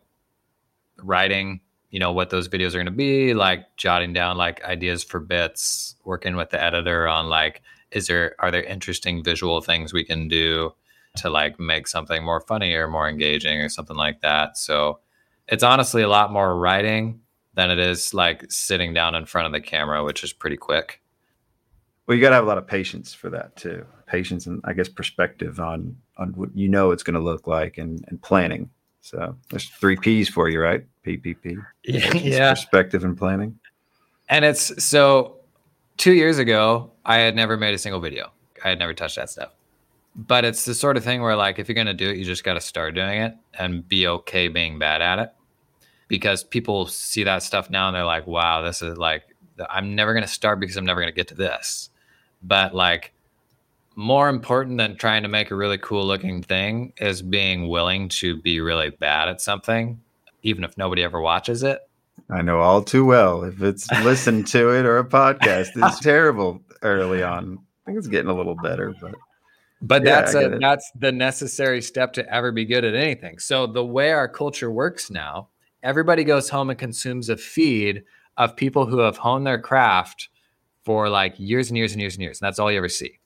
[1.04, 5.04] writing, you know, what those videos are going to be, like jotting down like ideas
[5.04, 9.94] for bits, working with the editor on like, is there are there interesting visual things
[9.94, 10.74] we can do
[11.18, 14.58] to like make something more funny or more engaging or something like that.
[14.58, 15.00] So
[15.48, 17.22] it's honestly a lot more writing
[17.56, 21.02] than it is like sitting down in front of the camera, which is pretty quick.
[22.06, 23.86] Well, you got to have a lot of patience for that too.
[24.08, 27.78] Patience and I guess perspective on on what you know it's going to look like
[27.78, 28.70] and, and planning.
[29.02, 30.86] So there's three P's for you, right?
[31.06, 31.64] PPP.
[31.84, 32.52] Yeah.
[32.52, 33.60] Perspective and planning.
[34.30, 35.38] And it's so
[35.98, 38.32] two years ago, I had never made a single video.
[38.64, 39.52] I had never touched that stuff.
[40.16, 42.26] But it's the sort of thing where, like, if you're going to do it, you
[42.26, 45.32] just got to start doing it and be okay being bad at it.
[46.08, 49.24] Because people see that stuff now and they're like, wow, this is like,
[49.70, 51.90] I'm never going to start because I'm never going to get to this.
[52.42, 53.14] But, like,
[53.96, 58.42] more important than trying to make a really cool looking thing is being willing to
[58.42, 60.02] be really bad at something,
[60.44, 61.80] even if nobody ever watches it.
[62.30, 63.44] I know all too well.
[63.44, 67.60] If it's listened to it or a podcast, it's terrible early on.
[67.84, 69.16] I think it's getting a little better, but
[69.82, 73.40] But Yeah, that's a that's the necessary step to ever be good at anything.
[73.40, 75.50] So the way our culture works now,
[75.82, 78.04] everybody goes home and consumes a feed
[78.38, 80.30] of people who have honed their craft
[80.84, 82.42] for like years and years and years and years.
[82.42, 83.20] And that's all you ever see.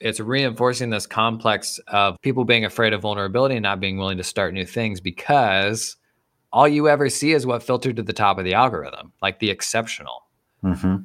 [0.00, 4.24] It's reinforcing this complex of people being afraid of vulnerability and not being willing to
[4.24, 5.96] start new things because
[6.52, 9.50] all you ever see is what filtered to the top of the algorithm, like the
[9.50, 10.24] exceptional
[10.64, 11.04] Mhm.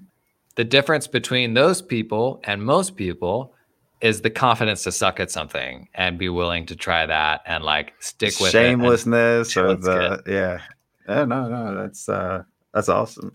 [0.55, 3.53] the difference between those people and most people
[4.01, 7.93] is the confidence to suck at something and be willing to try that and like
[7.99, 10.61] stick with it shamelessness or the yeah.
[11.07, 13.31] Yeah, no, no, that's uh that's awesome.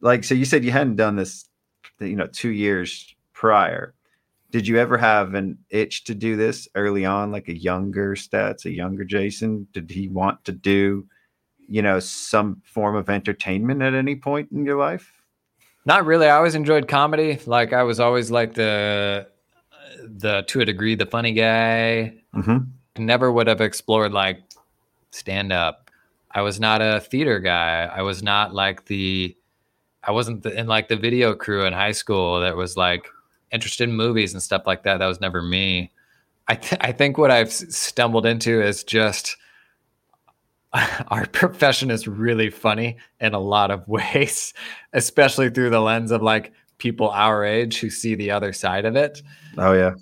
[0.00, 1.48] Like so you said you hadn't done this
[2.00, 3.94] you know 2 years prior.
[4.50, 8.64] Did you ever have an itch to do this early on like a younger Staats,
[8.64, 9.68] a younger Jason?
[9.72, 11.06] Did he want to do
[11.70, 15.12] you know some form of entertainment at any point in your life?
[15.86, 16.26] Not really.
[16.26, 17.38] I always enjoyed comedy.
[17.46, 19.28] Like I was always like the
[20.02, 22.14] the to a degree the funny guy.
[22.34, 22.58] hmm
[22.98, 24.40] Never would have explored like
[25.10, 25.90] stand up.
[26.32, 27.84] I was not a theater guy.
[27.84, 29.34] I was not like the
[30.04, 33.06] I wasn't the, in like the video crew in high school that was like
[33.52, 34.98] interested in movies and stuff like that.
[34.98, 35.92] That was never me.
[36.48, 39.36] I th- I think what I've stumbled into is just
[41.08, 44.52] our profession is really funny in a lot of ways,
[44.92, 48.96] especially through the lens of like people our age who see the other side of
[48.96, 49.22] it.
[49.58, 49.92] Oh yeah.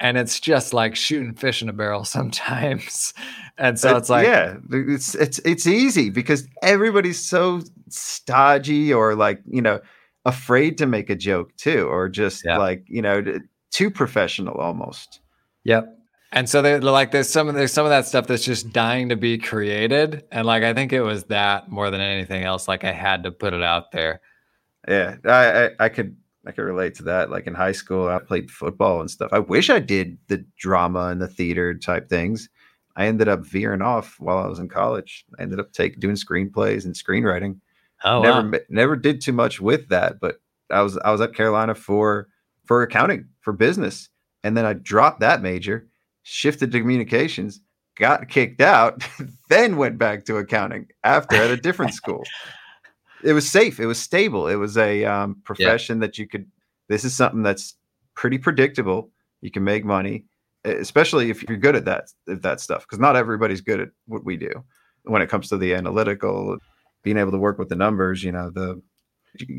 [0.00, 3.12] And it's just like shooting fish in a barrel sometimes.
[3.58, 9.14] And so Uh, it's like, yeah, it's it's it's easy because everybody's so stodgy or
[9.14, 9.80] like you know
[10.24, 12.58] afraid to make a joke too, or just Yeah.
[12.58, 13.22] like you know
[13.70, 15.20] too professional almost.
[15.64, 15.97] Yep.
[16.32, 19.08] And so they like there's some of there's some of that stuff that's just dying
[19.08, 20.24] to be created.
[20.30, 22.68] And like I think it was that more than anything else.
[22.68, 24.20] Like I had to put it out there.
[24.86, 27.30] Yeah, I, I I could I could relate to that.
[27.30, 29.32] Like in high school, I played football and stuff.
[29.32, 32.48] I wish I did the drama and the theater type things.
[32.96, 35.24] I ended up veering off while I was in college.
[35.38, 37.60] I ended up taking doing screenplays and screenwriting.
[38.04, 38.58] Oh never wow.
[38.68, 42.28] never did too much with that but i was i was at carolina for
[42.64, 44.08] for accounting for business
[44.44, 45.87] and then i dropped that major
[46.28, 47.60] shifted to communications
[47.96, 49.02] got kicked out
[49.48, 52.22] then went back to accounting after at a different school.
[53.24, 56.46] It was safe it was stable it was a um, profession that you could
[56.88, 57.74] this is something that's
[58.14, 59.10] pretty predictable
[59.40, 60.24] you can make money
[60.64, 64.24] especially if you're good at that at that stuff because not everybody's good at what
[64.24, 64.50] we do
[65.02, 66.58] when it comes to the analytical
[67.02, 68.80] being able to work with the numbers, you know, the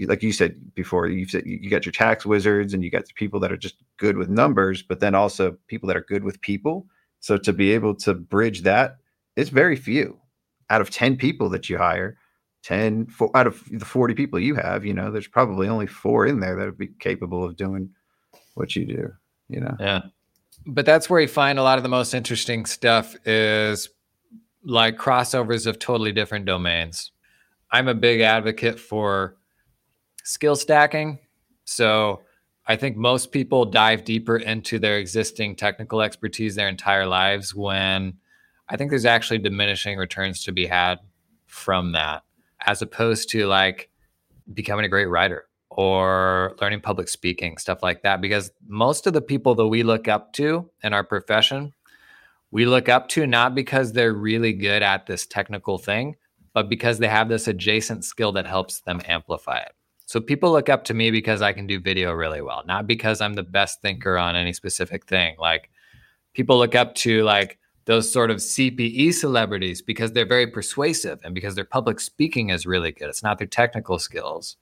[0.07, 3.39] like you said before, you said you got your tax wizards and you got people
[3.39, 6.87] that are just good with numbers, but then also people that are good with people.
[7.19, 8.97] So to be able to bridge that,
[9.35, 10.19] it's very few
[10.69, 12.17] out of 10 people that you hire,
[12.63, 16.25] 10 four, out of the 40 people you have, you know, there's probably only four
[16.25, 17.89] in there that would be capable of doing
[18.55, 19.11] what you do,
[19.47, 19.75] you know?
[19.79, 20.01] Yeah.
[20.65, 23.89] But that's where you find a lot of the most interesting stuff is
[24.63, 27.11] like crossovers of totally different domains.
[27.71, 29.37] I'm a big advocate for
[30.29, 31.17] skill stacking.
[31.65, 32.21] So
[32.67, 38.13] I think most people dive deeper into their existing technical expertise their entire lives when
[38.67, 40.99] I think there's actually diminishing returns to be had
[41.47, 42.21] from that,
[42.63, 43.89] as opposed to like
[44.53, 48.21] becoming a great writer or learning public speaking, stuff like that.
[48.21, 51.73] Because most of the people that we look up to in our profession,
[52.51, 56.17] we look up to not because they're really good at this technical thing,
[56.53, 59.71] but because they have this adjacent skill that helps them amplify it.
[60.09, 63.21] So people look up to me because I can do video really well, not because
[63.21, 65.35] I'm the best thinker on any specific thing.
[65.37, 65.69] Like
[66.33, 71.35] people look up to like those sort of CPE celebrities because they're very persuasive and
[71.35, 73.07] because their public speaking is really good.
[73.07, 74.57] It's not their technical skills.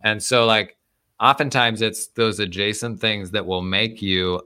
[0.00, 0.76] And so like
[1.20, 4.42] oftentimes it's those adjacent things that will make you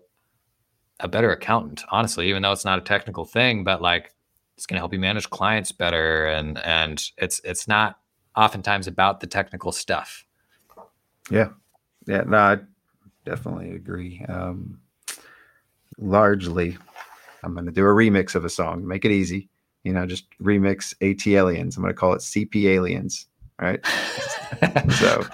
[1.01, 4.13] a better accountant, honestly, even though it's not a technical thing, but like
[4.59, 7.97] it's going to help you manage clients better and and it's it's not
[8.37, 10.24] oftentimes about the technical stuff.
[11.31, 11.51] Yeah.
[12.07, 12.23] Yeah.
[12.27, 12.59] No, I
[13.25, 14.25] definitely agree.
[14.29, 14.81] Um,
[15.99, 16.77] largely,
[17.43, 19.49] I'm going to do a remix of a song, make it easy.
[19.83, 21.77] You know, just remix ATLiens.
[21.77, 23.27] I'm going to call it CP Aliens.
[23.61, 23.85] Right.
[24.99, 25.25] so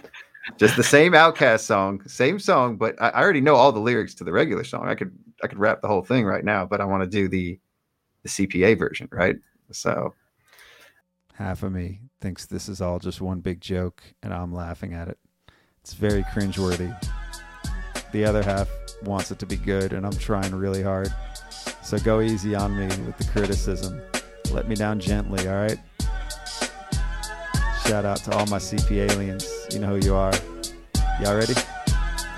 [0.59, 4.15] just the same OutKast song, same song, but I, I already know all the lyrics
[4.17, 4.89] to the regular song.
[4.89, 7.29] I could, I could rap the whole thing right now, but I want to do
[7.29, 7.59] the,
[8.23, 9.09] the CPA version.
[9.13, 9.37] Right.
[9.71, 10.13] So
[11.41, 15.09] Half of me thinks this is all just one big joke, and I'm laughing at
[15.09, 15.19] it.
[15.83, 16.95] It's very cringeworthy.
[18.13, 18.69] The other half
[19.05, 21.13] wants it to be good, and I'm trying really hard.
[21.83, 24.01] So go easy on me with the criticism.
[24.53, 25.79] Let me down gently, all right?
[27.87, 29.49] Shout out to all my CP aliens.
[29.73, 30.33] You know who you are.
[31.21, 31.55] Y'all ready?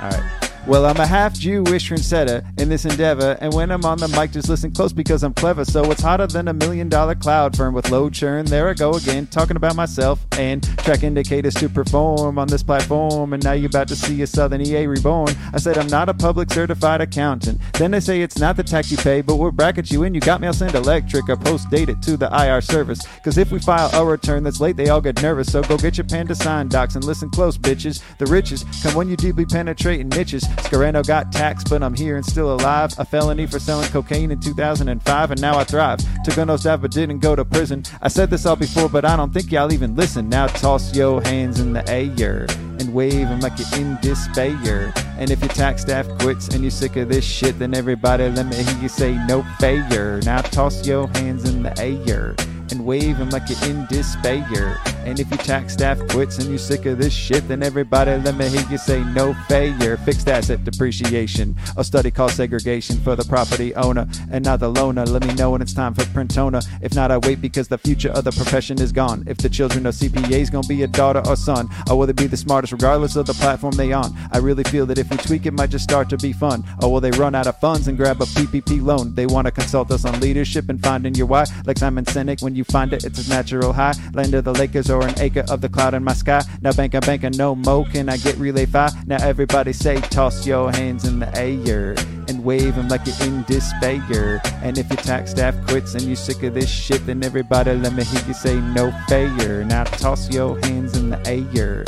[0.00, 0.41] All right.
[0.64, 4.06] Well, I'm a half Jew, Jewish trendsetter in this endeavor, and when I'm on the
[4.08, 5.64] mic, just listen close because I'm clever.
[5.64, 8.46] So it's hotter than a million dollar cloud firm with low churn.
[8.46, 13.32] There I go again, talking about myself and track indicators to perform on this platform.
[13.32, 15.34] And now you're about to see a Southern EA reborn.
[15.52, 17.60] I said I'm not a public certified accountant.
[17.72, 20.14] Then they say it's not the tax you pay, but we'll bracket you in.
[20.14, 23.04] You got mail send electric or post date to the IR service.
[23.24, 25.50] Cause if we file a return that's late, they all get nervous.
[25.50, 28.00] So go get your panda sign docs and listen close, bitches.
[28.18, 30.44] The riches come when you deeply penetrating niches.
[30.58, 32.92] Scarano got taxed, but I'm here and still alive.
[32.98, 36.00] A felony for selling cocaine in 2005, and now I thrive.
[36.24, 37.84] Took a nose dive, but didn't go to prison.
[38.00, 40.28] I said this all before, but I don't think y'all even listen.
[40.28, 42.46] Now toss your hands in the air
[42.80, 44.92] and wave them like you're in despair.
[45.18, 48.46] And if your tax staff quits and you're sick of this shit, then everybody let
[48.46, 50.20] me hear you say no failure.
[50.24, 52.34] Now toss your hands in the air
[52.72, 54.80] and wave 'em like you're in despair.
[55.04, 58.36] And if your tax staff quits and you're sick of this shit, then everybody let
[58.36, 59.96] me hear you say no failure.
[59.96, 65.08] Fixed asset depreciation, a study called segregation for the property owner and not the loaner.
[65.08, 66.64] Let me know when it's time for Printona.
[66.80, 69.24] If not, I wait because the future of the profession is gone.
[69.26, 72.26] If the children of CPAs gonna be a daughter or son, or will they be
[72.26, 74.16] the smartest regardless of the platform they on?
[74.32, 76.64] I really feel that if we tweak it might just start to be fun.
[76.80, 79.14] Or will they run out of funds and grab a PPP loan?
[79.14, 81.44] They wanna consult us on leadership and finding your why.
[81.66, 83.94] Like Simon Sinek, when you find it, it's a natural high.
[84.14, 86.42] Land of the Lakers or an acre of the cloud in my sky.
[86.60, 89.06] Now bank a bank and no mo can I get relay five?
[89.06, 91.94] Now everybody say toss your hands in the air
[92.28, 94.40] and wave 'em like you're in despair.
[94.62, 97.94] And if your tax staff quits and you're sick of this shit, then everybody let
[97.94, 99.64] me hear you say no failure.
[99.64, 101.84] Now toss your hands in the air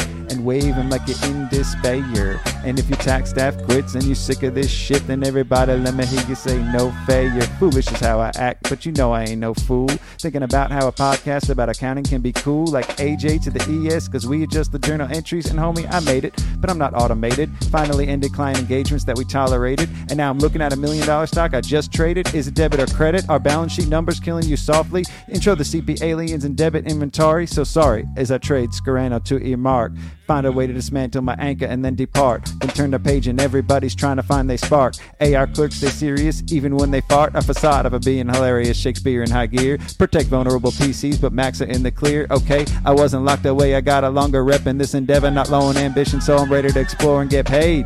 [0.51, 2.41] 'em like you're in despair.
[2.65, 5.95] And if your tax staff quits and you're sick of this shit, then everybody let
[5.95, 7.43] me hear you say no failure.
[7.59, 9.89] Foolish is how I act, but you know I ain't no fool.
[10.19, 14.09] Thinking about how a podcast about accounting can be cool, like AJ to the ES,
[14.09, 17.51] cause we adjust the journal entries, and homie, I made it, but I'm not automated.
[17.71, 21.27] Finally ended client engagements that we tolerated, and now I'm looking at a million dollar
[21.27, 22.35] stock I just traded.
[22.35, 23.29] Is it debit or credit?
[23.29, 25.05] Our balance sheet numbers killing you softly.
[25.29, 27.47] Intro the CP aliens and debit inventory.
[27.47, 29.93] So sorry as I trade Scarano to Earmark.
[30.27, 32.49] Find a way to dismantle my anchor and then depart.
[32.61, 34.95] Then turn the page and everybody's trying to find they spark.
[35.21, 37.35] AR clerks stay serious even when they fart.
[37.35, 39.79] A facade of a being hilarious Shakespeare in high gear.
[39.99, 42.27] Protect vulnerable PCs, but Max are in the clear.
[42.31, 43.75] Okay, I wasn't locked away.
[43.75, 46.71] I got a longer rep in this endeavor, not low on ambition, so I'm ready
[46.71, 47.85] to explore and get paid.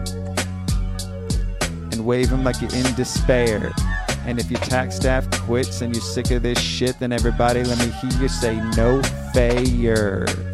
[1.91, 3.73] And wave them like you're in despair.
[4.27, 7.79] And if your tax staff quits and you're sick of this shit, then everybody let
[7.79, 10.48] me hear you say no failure.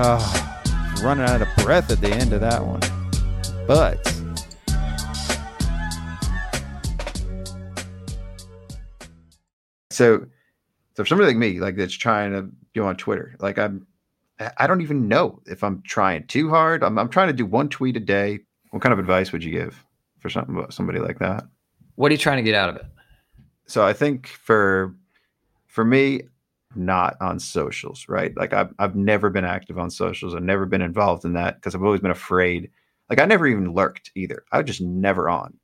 [0.00, 0.62] Oh,
[1.02, 2.80] running out of breath at the end of that one.
[3.66, 3.98] But
[9.90, 10.20] So,
[10.94, 13.84] so for somebody like me, like that's trying to go on Twitter, like I'm,
[14.56, 16.84] I don't even know if I'm trying too hard.
[16.84, 18.38] I'm, I'm trying to do one tweet a day.
[18.70, 19.84] What kind of advice would you give
[20.20, 21.42] for something somebody like that?
[21.96, 22.86] What are you trying to get out of it?
[23.66, 24.94] So I think for
[25.66, 26.22] for me,
[26.74, 28.36] not on socials, right?
[28.36, 30.34] Like I've I've never been active on socials.
[30.34, 32.70] I've never been involved in that because I've always been afraid.
[33.08, 34.44] Like I never even lurked either.
[34.52, 35.54] I was just never on.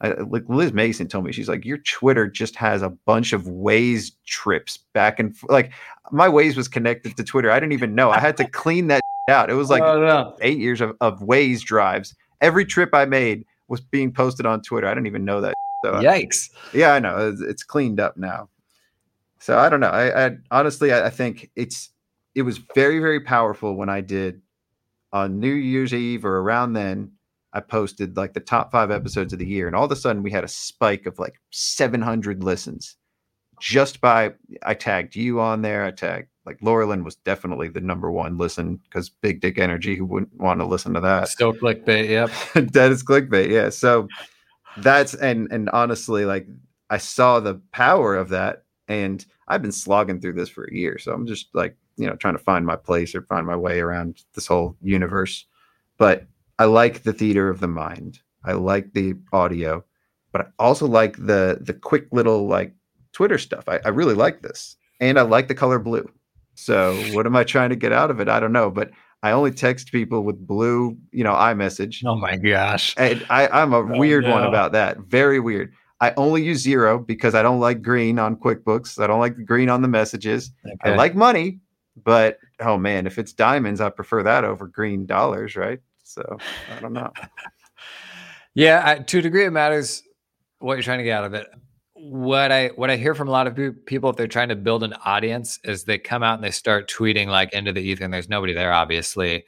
[0.00, 3.42] I, like Liz Mason told me, she's like, your Twitter just has a bunch of
[3.44, 5.44] Waze trips back and f-.
[5.48, 5.72] like
[6.10, 7.50] my Waze was connected to Twitter.
[7.50, 8.10] I didn't even know.
[8.10, 9.48] I had to clean that out.
[9.50, 10.36] It was like Oh, no.
[10.40, 12.14] eight years of, of Waze drives.
[12.40, 14.88] Every trip I made was being posted on Twitter.
[14.88, 15.54] I didn't even know that.
[15.84, 16.50] So I- Yikes.
[16.74, 18.48] yeah, I know it's, it's cleaned up now.
[19.42, 19.88] So I don't know.
[19.88, 21.90] I, I honestly, I, I think it's
[22.36, 24.40] it was very very powerful when I did
[25.12, 27.10] on New Year's Eve or around then.
[27.52, 30.22] I posted like the top five episodes of the year, and all of a sudden
[30.22, 32.96] we had a spike of like 700 listens
[33.60, 34.32] just by
[34.62, 35.84] I tagged you on there.
[35.84, 39.96] I tagged like Lorilyn was definitely the number one listen because Big Dick Energy.
[39.96, 41.26] Who wouldn't want to listen to that?
[41.26, 42.08] Still clickbait.
[42.08, 42.30] Yep.
[42.72, 44.06] that is clickbait yeah so
[44.78, 46.46] that's and and honestly like
[46.88, 50.98] i saw the power of that and i've been slogging through this for a year
[50.98, 53.80] so i'm just like you know trying to find my place or find my way
[53.80, 55.46] around this whole universe
[55.98, 56.26] but
[56.58, 59.84] i like the theater of the mind i like the audio
[60.32, 62.74] but i also like the the quick little like
[63.12, 66.08] twitter stuff i, I really like this and i like the color blue
[66.54, 68.90] so what am i trying to get out of it i don't know but
[69.22, 72.02] I only text people with blue, you know, iMessage.
[72.04, 72.92] Oh my gosh.
[72.96, 74.98] And I, I'm a oh weird one about that.
[74.98, 75.72] Very weird.
[76.02, 79.02] I only use Xero because I don't like green on QuickBooks.
[79.02, 80.50] I don't like the green on the messages.
[80.82, 81.60] I like money,
[82.04, 85.78] but oh man, if it's diamonds, I prefer that over green dollars, right?
[86.02, 86.38] So
[86.76, 87.12] I don't know.
[88.54, 90.02] Yeah, I, to a degree, it matters
[90.58, 91.48] what you're trying to get out of it.
[91.94, 94.82] What I what I hear from a lot of people, if they're trying to build
[94.82, 98.12] an audience, is they come out and they start tweeting like into the ether, and
[98.12, 99.44] there's nobody there, obviously,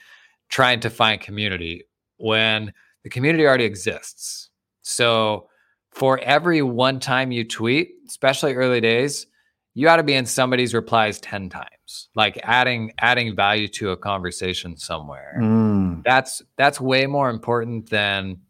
[0.48, 1.84] trying to find community
[2.16, 4.48] when the community already exists.
[4.80, 5.48] So
[5.94, 9.26] for every one time you tweet, especially early days,
[9.74, 13.96] you ought to be in somebody's replies 10 times, like adding adding value to a
[13.96, 18.40] conversation somewhere Mm, that's that's way more important than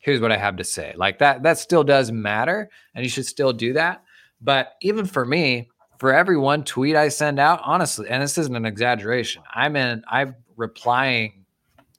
[0.00, 0.94] here's what I have to say.
[0.96, 4.02] Like that that still does matter and you should still do that.
[4.40, 8.56] But even for me, for every one tweet I send out, honestly, and this isn't
[8.56, 11.41] an exaggeration, I'm in I'm replying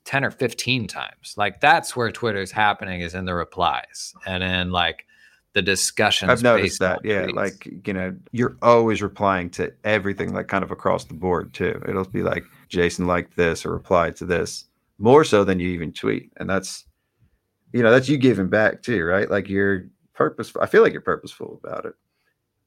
[0.05, 1.35] 10 or 15 times.
[1.37, 5.05] Like that's where Twitter's happening is in the replies and in like
[5.53, 6.29] the discussions.
[6.29, 7.01] I've noticed that.
[7.03, 7.25] Yeah.
[7.25, 7.35] tweets.
[7.35, 11.81] Like, you know, you're always replying to everything, like kind of across the board too.
[11.87, 14.65] It'll be like Jason liked this or replied to this
[14.97, 16.31] more so than you even tweet.
[16.37, 16.85] And that's,
[17.71, 19.29] you know, that's you giving back too, right?
[19.29, 20.61] Like you're purposeful.
[20.61, 21.93] I feel like you're purposeful about it.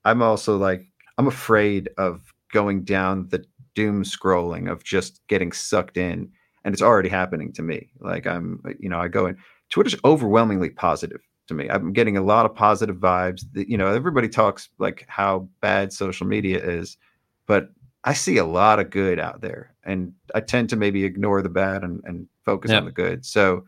[0.05, 0.87] I'm also like,
[1.19, 6.31] I'm afraid of going down the doom scrolling of just getting sucked in,
[6.67, 7.89] and it's already happening to me.
[8.01, 9.39] Like I'm, you know, I go in.
[9.71, 11.69] Twitter's overwhelmingly positive to me.
[11.71, 13.45] I'm getting a lot of positive vibes.
[13.53, 16.99] The- You know, everybody talks like how bad social media is,
[17.47, 17.71] but
[18.05, 21.49] I see a lot of good out there, and I tend to maybe ignore the
[21.49, 22.79] bad and, and focus Yeah.
[22.79, 23.25] on the good.
[23.25, 23.65] So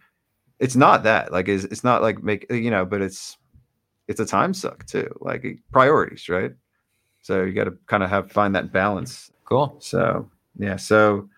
[0.58, 3.36] it's not that like it's, it's not like make you know, but it's
[4.08, 6.52] it's a time suck too, like priorities, right?
[7.22, 9.30] So you got to kind of have find that balance.
[9.44, 9.76] Cool.
[9.80, 10.28] So
[10.58, 11.28] yeah, so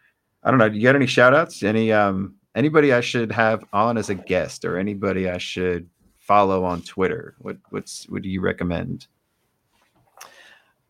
[0.42, 0.68] I don't know.
[0.68, 1.62] Do you got any shout outs?
[1.62, 5.88] Any um anybody I should have on as a guest or anybody I should
[6.18, 7.34] follow on Twitter?
[7.38, 9.06] What what's what do you recommend?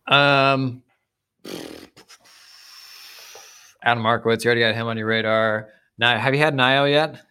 [0.07, 0.83] Um,
[3.83, 5.69] Adam Markowitz, you already got him on your radar.
[5.97, 7.21] Now, have you had Nio yet?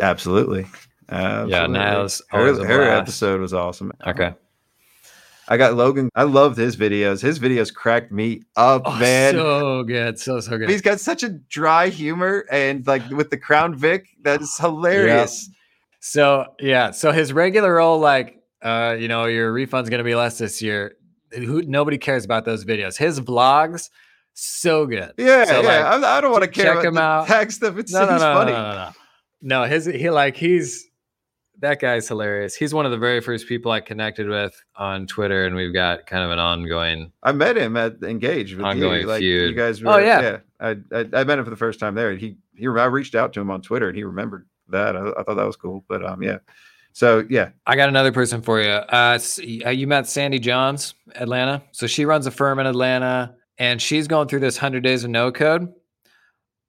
[0.00, 0.66] Absolutely.
[1.08, 1.78] Absolutely.
[1.78, 3.92] Niall's her, her episode was awesome.
[4.06, 4.34] Okay.
[5.48, 6.10] I got Logan.
[6.14, 7.22] I loved his videos.
[7.22, 9.34] His videos cracked me up, Oh, man.
[9.34, 10.68] so good, so so good.
[10.68, 15.48] He's got such a dry humor and like with the Crown Vic, that is hilarious.
[16.00, 20.38] So yeah, so his regular role, like, uh, you know, your refund's gonna be less
[20.38, 20.96] this year.
[21.32, 22.96] Who nobody cares about those videos.
[22.96, 23.90] His vlogs,
[24.34, 25.12] so good.
[25.18, 25.66] Yeah, So, yeah.
[25.90, 27.26] like, I, I don't want to care check about him out.
[27.26, 27.76] tag stuff.
[27.78, 28.52] It's no, no, no, funny.
[28.52, 28.90] no, no, no.
[29.42, 30.86] No, his he like he's
[31.60, 32.54] that guy's hilarious.
[32.54, 36.06] He's one of the very first people I connected with on Twitter, and we've got
[36.06, 37.12] kind of an ongoing.
[37.22, 39.06] I met him at Engage with Ongoing you.
[39.06, 39.92] Like you guys were.
[39.92, 40.38] Oh, yeah.
[40.60, 42.10] I, I I met him for the first time there.
[42.10, 42.66] and He he.
[42.66, 44.96] I reached out to him on Twitter and he remembered that.
[44.96, 45.84] I, I thought that was cool.
[45.88, 46.38] But um, yeah.
[46.92, 48.70] So yeah, I got another person for you.
[48.70, 49.18] Uh,
[49.66, 51.62] uh, you met Sandy Johns, Atlanta.
[51.72, 55.10] So she runs a firm in Atlanta, and she's going through this hundred days of
[55.10, 55.72] no code.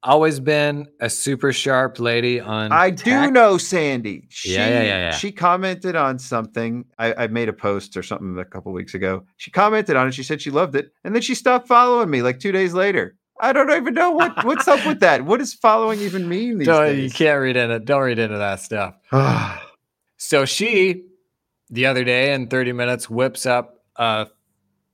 [0.04, 2.72] Always been a super sharp lady on.
[2.72, 4.28] I do know Sandy.
[4.30, 5.12] She, Yeah, yeah, yeah, yeah.
[5.12, 6.86] She commented on something.
[7.00, 9.26] I, I made a post or something a couple weeks ago.
[9.38, 10.14] She commented on it.
[10.14, 13.16] She said she loved it, and then she stopped following me like two days later.
[13.40, 15.26] I don't even know what what's up with that.
[15.26, 17.80] What does following even mean these Don't, you can't read into.
[17.80, 18.96] Don't read into that stuff.
[20.20, 21.04] So she,
[21.70, 24.28] the other day in 30 minutes, whips up a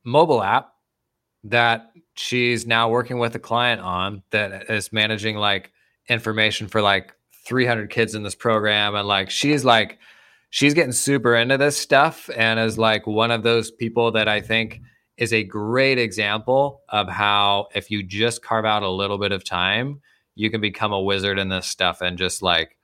[0.03, 0.73] mobile app
[1.45, 5.71] that she's now working with a client on that is managing like
[6.09, 7.13] information for like
[7.47, 8.95] 300 kids in this program.
[8.95, 9.99] And like, she's like,
[10.49, 12.81] she's getting super into this stuff and is mm-hmm.
[12.81, 14.81] like one of those people that I think
[15.17, 19.43] is a great example of how if you just carve out a little bit of
[19.43, 20.01] time,
[20.35, 22.77] you can become a wizard in this stuff and just like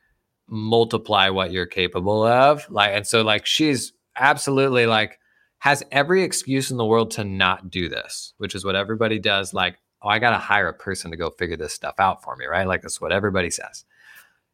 [0.48, 5.20] multiply what you're capable of like and so like she's absolutely like
[5.60, 9.54] has every excuse in the world to not do this which is what everybody does
[9.54, 12.46] like oh i gotta hire a person to go figure this stuff out for me
[12.46, 13.86] right like that's what everybody says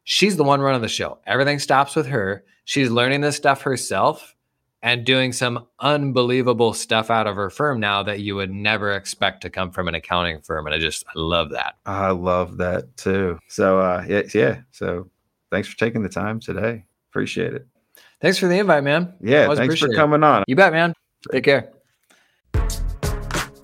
[0.04, 4.34] she's the one running the show everything stops with her she's learning this stuff herself
[4.82, 9.40] and doing some unbelievable stuff out of her firm now that you would never expect
[9.40, 12.96] to come from an accounting firm and i just I love that I love that
[12.96, 13.38] too.
[13.48, 14.60] So uh, yeah, yeah.
[14.72, 15.08] So
[15.50, 16.84] thanks for taking the time today.
[17.10, 17.66] Appreciate it.
[18.20, 20.44] Thanks for the invite man Yeah, thanks for coming on.
[20.46, 20.92] you bet man
[21.32, 21.70] take care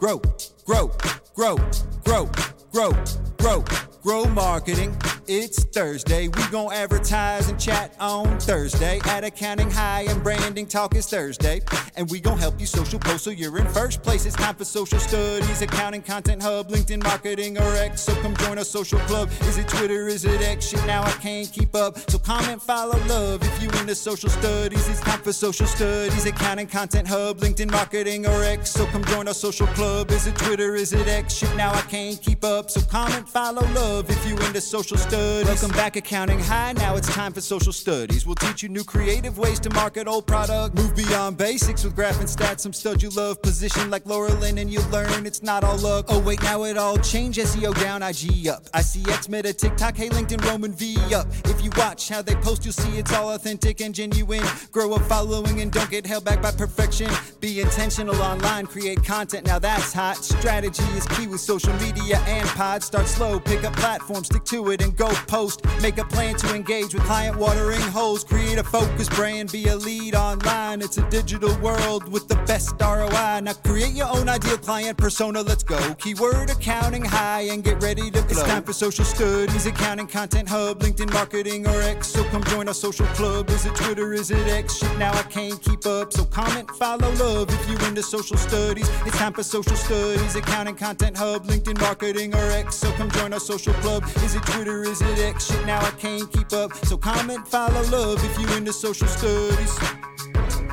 [0.02, 0.20] grow,
[0.66, 0.90] grow,
[1.34, 1.56] grow,
[2.04, 2.28] grow,
[2.72, 2.92] grow,
[3.38, 3.64] grow,
[4.02, 4.96] grow marketing.
[5.28, 6.26] It's Thursday.
[6.26, 9.00] We gon' advertise and chat on Thursday.
[9.04, 11.60] At accounting high and branding talk is Thursday.
[11.94, 14.26] And we gon' help you social post so you're in first place.
[14.26, 18.02] It's time for social studies, accounting content hub, LinkedIn marketing or X.
[18.02, 19.30] So come join our social club.
[19.42, 20.08] Is it Twitter?
[20.08, 20.66] Is it X?
[20.66, 21.98] Shit, now I can't keep up.
[22.10, 23.44] So comment, follow, love.
[23.44, 28.26] If you into social studies, it's time for social studies, accounting content hub, LinkedIn marketing
[28.26, 28.70] or X.
[28.70, 30.10] So come join our social club.
[30.10, 30.74] Is it Twitter?
[30.74, 31.34] Is it X?
[31.34, 32.72] Shit, now I can't keep up.
[32.72, 34.10] So comment, follow, love.
[34.10, 35.11] If you into social studies.
[35.12, 36.72] Welcome back, accounting high.
[36.72, 38.24] Now it's time for social studies.
[38.24, 40.74] We'll teach you new creative ways to market old product.
[40.74, 42.60] Move beyond basics with graph and stats.
[42.60, 43.42] Some stud you love.
[43.42, 46.06] Position like Lorilyn, and you learn it's not all luck.
[46.08, 47.38] Oh wait, now it all changed.
[47.38, 48.64] SEO down, IG up.
[48.72, 51.26] ICX Meta, TikTok, hey LinkedIn, Roman V up.
[51.44, 54.44] If you watch how they post, you'll see it's all authentic and genuine.
[54.70, 57.10] Grow a following and don't get held back by perfection.
[57.40, 59.46] Be intentional online, create content.
[59.46, 60.16] Now that's hot.
[60.16, 62.82] Strategy is key with social media and pod.
[62.82, 65.64] Start slow, pick up platform, stick to it, and go post.
[65.80, 68.24] Make a plan to engage with client watering holes.
[68.24, 70.82] Create a focus brand, be a lead online.
[70.82, 73.40] It's a digital world with the best ROI.
[73.42, 75.42] Now create your own ideal client persona.
[75.42, 75.94] Let's go.
[75.94, 78.30] Keyword accounting high and get ready to blow.
[78.30, 82.08] It's time for social studies, accounting content hub, LinkedIn marketing or X.
[82.08, 83.50] So come join our social club.
[83.50, 84.12] Is it Twitter?
[84.12, 84.78] Is it X?
[84.78, 86.12] Shit, now I can't keep up.
[86.12, 88.88] So comment, follow, love if you're into social studies.
[89.06, 92.76] It's time for social studies, accounting content hub, LinkedIn marketing or X.
[92.76, 94.04] So come join our social club.
[94.16, 94.84] Is it Twitter?
[94.92, 95.46] Is it X?
[95.46, 96.74] Shit, now I can't keep up.
[96.84, 99.78] So comment, follow, love if you're into social studies.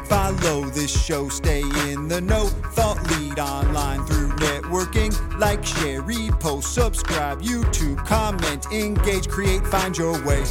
[0.09, 2.47] Follow this show, stay in the know.
[2.74, 5.13] Thought lead online through networking.
[5.39, 10.43] Like, share, repost, subscribe, YouTube, comment, engage, create, find your way.